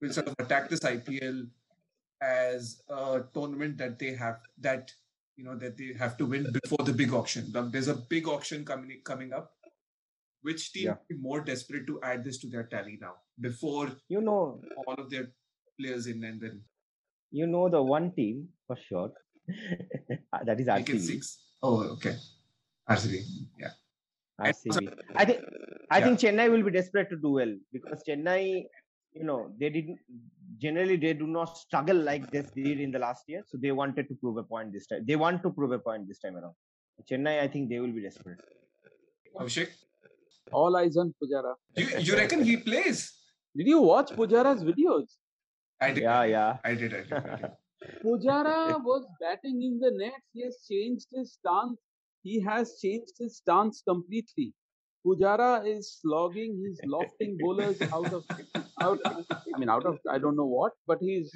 [0.00, 1.46] will sort of attack this IPL
[2.22, 4.90] as a tournament that they have that
[5.36, 7.52] you know that they have to win before the big auction?
[7.70, 9.52] There's a big auction coming coming up.
[10.42, 10.92] Which team Yeah.
[10.92, 14.94] will be more desperate to add this to their tally now before You know, all
[14.94, 15.28] of their
[15.80, 16.60] players in and then
[17.30, 19.12] you know the one team for sure.
[20.44, 21.00] that is make it RCB.
[21.00, 21.38] six?
[21.62, 22.16] Oh, okay.
[22.88, 23.22] RCB.
[23.58, 23.70] Yeah.
[24.40, 24.92] RCB.
[25.14, 25.40] I think
[25.90, 26.04] I Yeah.
[26.04, 28.64] think Chennai will be desperate to do well because Chennai,
[29.12, 29.98] you know, they didn't
[30.58, 33.42] generally they do not struggle like this did in the last year.
[33.46, 35.04] So they wanted to prove a point this time.
[35.06, 36.54] They want to prove a point this time around.
[37.10, 38.40] Chennai, I think they will be desperate.
[39.38, 39.68] Abhishek,
[40.52, 41.54] all eyes on Pujara.
[41.76, 43.12] you, you reckon he plays?
[43.56, 45.16] Did you watch Pujara's videos?
[45.80, 46.02] I did.
[46.04, 46.56] Yeah, yeah.
[46.64, 46.94] I did.
[46.94, 47.12] I did.
[47.12, 47.50] I did.
[48.04, 50.26] Pujara was batting in the nets.
[50.32, 51.78] He has changed his stance.
[52.26, 54.52] He has changed his stance completely.
[55.06, 56.60] Pujara is slogging.
[56.62, 58.24] He's lofting bowlers out of
[58.82, 58.98] out.
[59.06, 61.30] I mean, out of I don't know what, but he's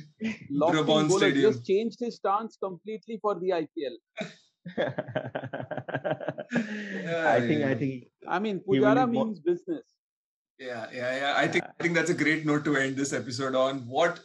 [0.51, 1.23] lofting Brabourne bowlers.
[1.23, 1.53] Stadium.
[1.53, 3.97] has changed his stance completely for the IPL.
[7.31, 9.85] I think I think I mean, will Pujara be mo- means business.
[10.59, 11.35] Yeah, yeah, yeah.
[11.37, 13.87] I think I think that's a great note to end this episode on.
[13.87, 14.21] What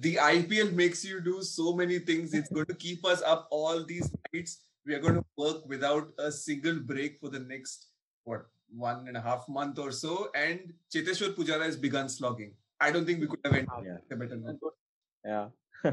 [0.00, 2.34] the IPL makes you do so many things.
[2.34, 4.64] It's going to keep us up all these nights.
[4.88, 7.88] We are going to work without a single break for the next
[8.24, 10.30] what one and a half month or so.
[10.34, 12.54] And Cheteshwar Pujara has begun slogging.
[12.80, 13.98] I don't think we could have ended Yeah.
[14.10, 14.60] a better note.
[15.24, 15.48] yeah.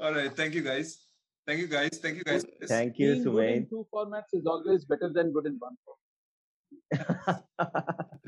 [0.00, 1.04] All right, thank you guys.
[1.46, 1.98] Thank you guys.
[2.02, 2.44] Thank you guys.
[2.66, 7.44] Thank you, Being good in two formats is always better than good in one format.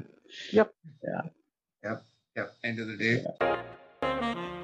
[0.52, 0.72] Yep.
[1.82, 2.52] Yep.
[2.64, 4.56] End of the day.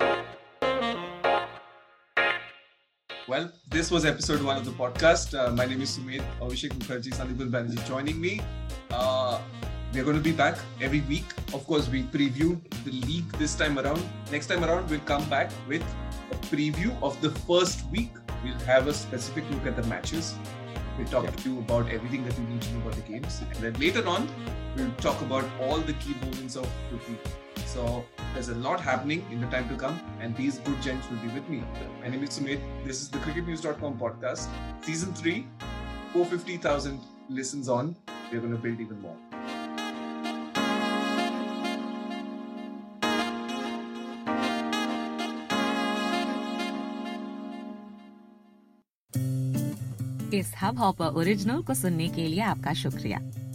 [3.29, 5.37] Well, this was episode one of the podcast.
[5.37, 8.41] Uh, my name is Sumit, Abhishek Mukherjee, Sandeep Banerjee joining me.
[8.89, 9.41] Uh,
[9.93, 11.25] we're going to be back every week.
[11.53, 14.01] Of course, we previewed the league this time around.
[14.31, 15.83] Next time around, we'll come back with
[16.31, 18.13] a preview of the first week.
[18.45, 20.37] We'll have a specific look at the matches.
[20.97, 23.43] We'll talk to you about everything that you need to know about the games.
[23.43, 24.29] And then later on,
[24.77, 27.46] we'll talk about all the key moments of the week.
[27.76, 28.04] So
[28.34, 31.28] there's a lot happening in the time to come, and these good gents will be
[31.30, 31.64] with me.
[32.02, 32.60] My name is Sumit.
[32.86, 34.48] This is the cricketnews.com podcast,
[34.82, 35.48] season three,
[36.14, 37.00] 450,000
[37.30, 37.96] listens on.
[38.32, 39.18] We're going to build even more.
[50.34, 53.20] इस hub hopper original को सुनने के लिए आपका शुक्रिया